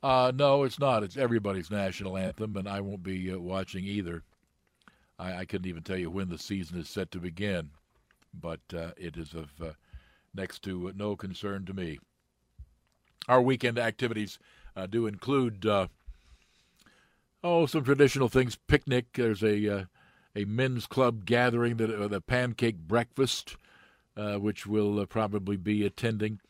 Uh, 0.02 0.32
no, 0.34 0.64
it's 0.64 0.78
not. 0.78 1.02
It's 1.02 1.16
everybody's 1.16 1.70
national 1.70 2.16
anthem, 2.16 2.56
and 2.56 2.68
I 2.68 2.80
won't 2.80 3.02
be 3.02 3.32
uh, 3.32 3.38
watching 3.38 3.84
either. 3.84 4.22
I, 5.18 5.38
I, 5.38 5.44
couldn't 5.44 5.68
even 5.68 5.82
tell 5.82 5.96
you 5.96 6.10
when 6.10 6.28
the 6.28 6.38
season 6.38 6.78
is 6.78 6.88
set 6.88 7.10
to 7.10 7.18
begin 7.18 7.70
but 8.40 8.60
uh, 8.74 8.90
it 8.96 9.16
is 9.16 9.34
of 9.34 9.50
uh, 9.62 9.72
next 10.34 10.62
to 10.62 10.92
no 10.96 11.16
concern 11.16 11.64
to 11.66 11.74
me. 11.74 11.98
Our 13.28 13.42
weekend 13.42 13.78
activities 13.78 14.38
uh, 14.76 14.86
do 14.86 15.06
include 15.06 15.66
uh, 15.66 15.88
oh 17.42 17.66
some 17.66 17.84
traditional 17.84 18.28
things. 18.28 18.56
Picnic. 18.68 19.06
There's 19.14 19.42
a 19.42 19.86
a 20.34 20.44
men's 20.44 20.86
club 20.86 21.24
gathering 21.24 21.80
uh, 21.80 22.08
the 22.08 22.20
pancake 22.20 22.78
breakfast, 22.78 23.56
which 24.16 24.66
we'll 24.66 25.04
probably 25.06 25.56
be 25.56 25.84
attending. 25.84 26.40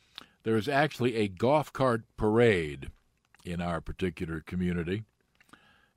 There 0.45 0.57
is 0.57 0.69
actually 0.69 1.17
a 1.17 1.29
golf 1.29 1.73
cart 1.73 2.05
parade 2.17 2.91
in 3.45 3.61
our 3.61 3.81
particular 3.81 4.41
community. 4.41 5.03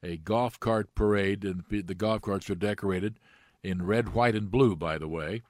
A 0.01 0.17
golf 0.17 0.59
cart 0.59 0.95
parade, 0.95 1.43
and 1.43 1.63
the 1.69 1.95
golf 1.95 2.21
carts 2.21 2.49
are 2.49 2.55
decorated 2.55 3.19
in 3.63 3.85
red, 3.85 4.13
white, 4.13 4.35
and 4.35 4.49
blue, 4.49 4.75
by 4.75 4.97
the 4.97 5.07
way 5.07 5.43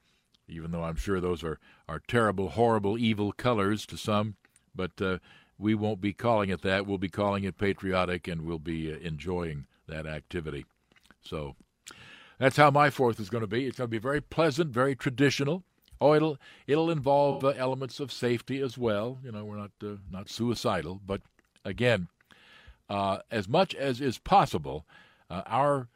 even 0.50 0.72
though 0.72 0.84
I'm 0.84 0.96
sure 0.96 1.20
those 1.20 1.44
are, 1.44 1.60
are 1.88 2.02
terrible, 2.08 2.50
horrible, 2.50 2.98
evil 2.98 3.32
colors 3.32 3.86
to 3.88 3.98
some. 3.98 4.36
But 4.76 5.02
uh, 5.02 5.20
we 5.58 5.76
won't 5.76 6.02
be 6.02 6.14
calling 6.14 6.50
it 6.50 6.62
that. 6.64 6.86
We'll 6.86 6.98
be 6.98 7.10
calling 7.10 7.44
it 7.44 7.58
patriotic, 7.58 8.28
and 8.28 8.42
we'll 8.42 8.60
be 8.60 8.92
uh, 8.92 8.98
enjoying 8.98 9.68
that 9.88 10.06
activity. 10.06 10.66
So 11.22 11.56
that's 12.38 12.58
how 12.58 12.72
my 12.72 12.90
fourth 12.90 13.20
is 13.20 13.30
going 13.30 13.42
to 13.42 13.48
be. 13.48 13.66
It's 13.66 13.78
going 13.78 13.90
to 13.90 13.92
be 13.92 13.98
very 13.98 14.22
pleasant, 14.22 14.72
very 14.72 14.96
traditional. 14.96 15.64
Oh, 16.02 16.14
it'll 16.14 16.38
it'll 16.66 16.90
involve 16.90 17.44
uh, 17.44 17.50
elements 17.50 18.00
of 18.00 18.12
safety 18.12 18.62
as 18.62 18.78
well. 18.78 19.20
You 19.24 19.32
know, 19.32 19.44
we're 19.44 19.58
not 19.58 19.72
uh, 19.84 19.98
not 20.10 20.30
suicidal, 20.30 21.02
but 21.06 21.22
again, 21.66 22.08
uh, 22.90 23.20
as 23.30 23.50
much 23.50 23.76
as 23.76 24.00
is 24.00 24.18
possible, 24.18 24.86
uh, 25.30 25.44
our 25.46 25.88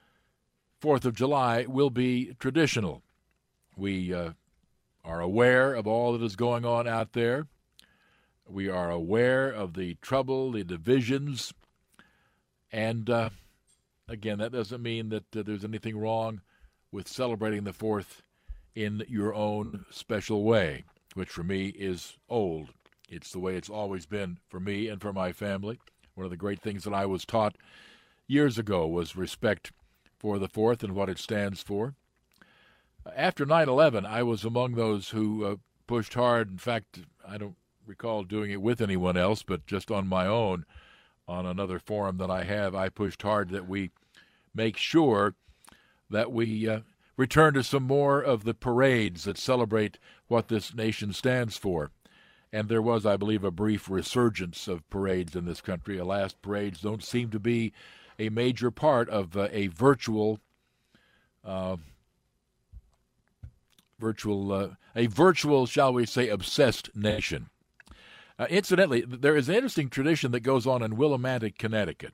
Fourth 0.80 1.06
of 1.06 1.16
July 1.16 1.66
will 1.66 1.90
be 1.90 2.36
traditional. 2.40 3.04
We 3.78 4.14
are 4.14 5.22
aware 5.22 5.74
of 5.74 5.88
all 5.88 6.12
that 6.12 6.22
is 6.22 6.36
going 6.36 6.66
on 6.66 6.88
out 6.88 7.14
there. 7.14 7.48
We 8.46 8.68
are 8.68 8.92
aware 8.92 9.50
of 9.50 9.74
the 9.76 9.96
trouble, 10.02 10.52
the 10.52 10.66
divisions, 10.66 11.54
and 12.74 13.10
uh, 13.10 13.30
again, 14.10 14.40
that 14.40 14.52
doesn't 14.52 14.82
mean 14.82 15.10
that 15.10 15.36
uh, 15.36 15.44
there's 15.44 15.64
anything 15.64 15.98
wrong 15.98 16.42
with 16.92 17.08
celebrating 17.08 17.64
the 17.64 17.72
Fourth 17.72 18.23
in 18.76 19.04
your 19.08 19.34
own 19.34 19.86
special 19.90 20.44
way, 20.44 20.84
which 21.14 21.30
for 21.30 21.44
me 21.44 21.68
is 21.68 22.18
old. 22.30 22.70
It's 23.10 23.32
the 23.32 23.40
way 23.40 23.56
it's 23.56 23.70
always 23.70 24.06
been 24.06 24.40
for 24.50 24.60
me 24.60 24.88
and 24.88 25.02
for 25.02 25.14
my 25.14 25.32
family. 25.32 25.80
One 26.16 26.26
of 26.26 26.32
the 26.32 26.38
great 26.38 26.62
things 26.62 26.84
that 26.84 26.94
I 26.94 27.06
was 27.06 27.26
taught 27.26 27.56
years 28.28 28.58
ago 28.58 28.88
was 28.88 29.16
respect 29.16 29.72
for 30.18 30.40
the 30.40 30.48
Fourth 30.48 30.84
and 30.84 30.96
what 30.96 31.10
it 31.10 31.20
stands 31.20 31.62
for. 31.62 31.96
After 33.16 33.46
9 33.46 33.68
11, 33.68 34.06
I 34.06 34.24
was 34.24 34.46
among 34.46 34.76
those 34.76 35.10
who 35.10 35.46
uh, 35.46 35.56
pushed 35.88 36.14
hard. 36.14 36.50
In 36.50 36.58
fact, 36.58 37.02
I 37.28 37.38
don't 37.38 37.58
recall 37.86 38.24
doing 38.24 38.52
it 38.52 38.62
with 38.62 38.82
anyone 38.82 39.18
else, 39.18 39.44
but 39.44 39.68
just 39.68 39.92
on 39.92 40.08
my 40.08 40.26
own, 40.26 40.66
on 41.28 41.46
another 41.46 41.80
forum 41.80 42.18
that 42.18 42.32
I 42.32 42.44
have, 42.44 42.74
I 42.74 42.90
pushed 42.90 43.22
hard 43.22 43.50
that 43.50 43.68
we 43.68 43.92
make 44.56 44.78
sure 44.78 45.36
that 46.10 46.32
we 46.32 46.70
uh, 46.70 46.82
return 47.18 47.54
to 47.54 47.64
some 47.64 47.84
more 47.84 48.22
of 48.22 48.44
the 48.44 48.54
parades 48.54 49.24
that 49.26 49.38
celebrate 49.38 50.00
what 50.28 50.48
this 50.48 50.74
nation 50.74 51.14
stands 51.14 51.58
for. 51.58 51.92
And 52.52 52.70
there 52.70 52.82
was, 52.82 53.06
I 53.06 53.18
believe, 53.18 53.44
a 53.44 53.52
brief 53.52 53.90
resurgence 53.90 54.68
of 54.68 54.88
parades 54.90 55.36
in 55.36 55.46
this 55.46 55.62
country. 55.62 55.98
Alas, 55.98 56.34
parades 56.34 56.82
don't 56.82 57.04
seem 57.04 57.30
to 57.32 57.40
be 57.40 57.74
a 58.20 58.30
major 58.30 58.70
part 58.70 59.10
of 59.10 59.36
uh, 59.36 59.48
a 59.52 59.68
virtual 59.68 60.40
uh, 61.44 61.78
virtual 64.00 64.52
uh, 64.52 64.70
a 64.96 65.08
virtual, 65.08 65.66
shall 65.66 65.94
we 65.94 66.06
say, 66.06 66.30
obsessed 66.30 66.96
nation. 66.96 67.50
Uh, 68.38 68.46
incidentally, 68.50 69.02
there 69.02 69.36
is 69.36 69.50
an 69.50 69.56
interesting 69.56 69.90
tradition 69.90 70.32
that 70.32 70.42
goes 70.42 70.68
on 70.68 70.84
in 70.84 70.98
Willimantic, 70.98 71.58
Connecticut. 71.58 72.14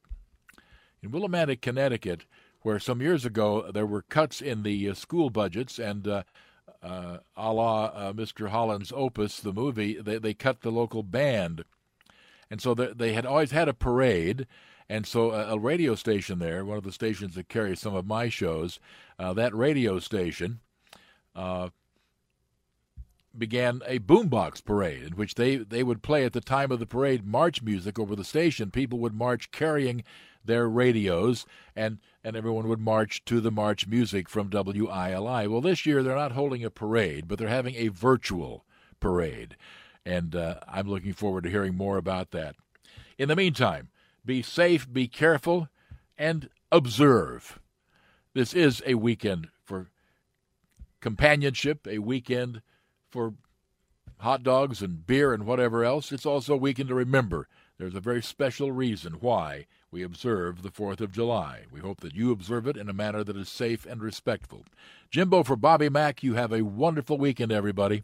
In 1.01 1.11
Willimantic, 1.11 1.61
Connecticut, 1.61 2.25
where 2.61 2.79
some 2.79 3.01
years 3.01 3.25
ago 3.25 3.71
there 3.71 3.85
were 3.85 4.01
cuts 4.01 4.41
in 4.41 4.63
the 4.63 4.89
uh, 4.89 4.93
school 4.93 5.29
budgets, 5.29 5.79
and 5.79 6.07
uh, 6.07 6.23
uh, 6.81 7.17
a 7.35 7.53
la 7.53 7.85
uh, 7.85 8.13
Mr. 8.13 8.49
Holland's 8.49 8.93
Opus, 8.95 9.39
the 9.39 9.53
movie, 9.53 9.99
they, 9.99 10.17
they 10.17 10.33
cut 10.33 10.61
the 10.61 10.71
local 10.71 11.03
band. 11.03 11.63
And 12.51 12.61
so 12.61 12.73
they 12.73 13.13
had 13.13 13.25
always 13.25 13.51
had 13.51 13.67
a 13.67 13.73
parade, 13.73 14.47
and 14.89 15.05
so 15.05 15.31
a, 15.31 15.53
a, 15.53 15.59
radio 15.59 15.93
station 15.93 16.39
there, 16.39 16.65
one 16.65 16.77
of 16.77 16.83
the 16.83 16.91
stations 16.91 17.35
that 17.35 17.47
carries 17.47 17.79
some 17.79 17.93
of 17.93 18.07
my 18.07 18.27
shows, 18.27 18.79
uh, 19.19 19.33
that 19.33 19.53
radio 19.53 19.99
station 19.99 20.59
uh, 21.35 21.69
began 23.37 23.81
a 23.85 23.99
boombox 23.99 24.65
parade 24.65 25.03
in 25.03 25.13
which 25.13 25.35
they, 25.35 25.57
they 25.57 25.83
would 25.83 26.01
play 26.01 26.25
at 26.25 26.33
the 26.33 26.41
time 26.41 26.71
of 26.71 26.79
the 26.79 26.87
parade 26.87 27.23
march 27.23 27.61
music 27.61 27.99
over 27.99 28.15
the 28.15 28.23
station. 28.23 28.71
People 28.71 28.97
would 28.97 29.13
march 29.13 29.51
carrying 29.51 30.03
their 30.43 30.67
radios, 30.67 31.45
and, 31.75 31.99
and 32.23 32.35
everyone 32.35 32.67
would 32.67 32.79
march 32.79 33.23
to 33.25 33.39
the 33.39 33.51
march 33.51 33.87
music 33.87 34.29
from 34.29 34.49
WILI. 34.49 35.47
Well, 35.47 35.61
this 35.61 35.85
year 35.85 36.03
they're 36.03 36.15
not 36.15 36.31
holding 36.31 36.63
a 36.63 36.69
parade, 36.69 37.27
but 37.27 37.37
they're 37.37 37.47
having 37.47 37.75
a 37.75 37.89
virtual 37.89 38.65
parade. 38.99 39.55
And 40.05 40.35
uh, 40.35 40.59
I'm 40.67 40.87
looking 40.87 41.13
forward 41.13 41.43
to 41.43 41.49
hearing 41.49 41.75
more 41.75 41.97
about 41.97 42.31
that. 42.31 42.55
In 43.17 43.27
the 43.27 43.35
meantime, 43.35 43.89
be 44.25 44.41
safe, 44.41 44.91
be 44.91 45.07
careful, 45.07 45.69
and 46.17 46.49
observe. 46.71 47.59
This 48.33 48.53
is 48.53 48.81
a 48.85 48.95
weekend 48.95 49.49
for 49.63 49.87
companionship, 51.01 51.87
a 51.87 51.99
weekend 51.99 52.61
for 53.09 53.33
hot 54.19 54.43
dogs 54.43 54.81
and 54.81 55.05
beer 55.05 55.33
and 55.33 55.45
whatever 55.45 55.83
else. 55.83 56.11
It's 56.11 56.25
also 56.25 56.53
a 56.53 56.57
weekend 56.57 56.89
to 56.89 56.95
remember. 56.95 57.47
There's 57.77 57.95
a 57.95 58.01
very 58.01 58.21
special 58.21 58.71
reason 58.71 59.13
why 59.13 59.65
we 59.91 60.03
observe 60.03 60.61
the 60.61 60.69
4th 60.69 61.01
of 61.01 61.11
July. 61.11 61.63
We 61.71 61.79
hope 61.79 62.01
that 62.01 62.15
you 62.15 62.31
observe 62.31 62.67
it 62.67 62.77
in 62.77 62.89
a 62.89 62.93
manner 62.93 63.23
that 63.23 63.35
is 63.37 63.49
safe 63.49 63.85
and 63.85 64.01
respectful. 64.01 64.65
Jimbo 65.09 65.43
for 65.43 65.55
Bobby 65.55 65.89
Mack, 65.89 66.21
you 66.21 66.35
have 66.35 66.53
a 66.53 66.61
wonderful 66.61 67.17
weekend, 67.17 67.51
everybody. 67.51 68.03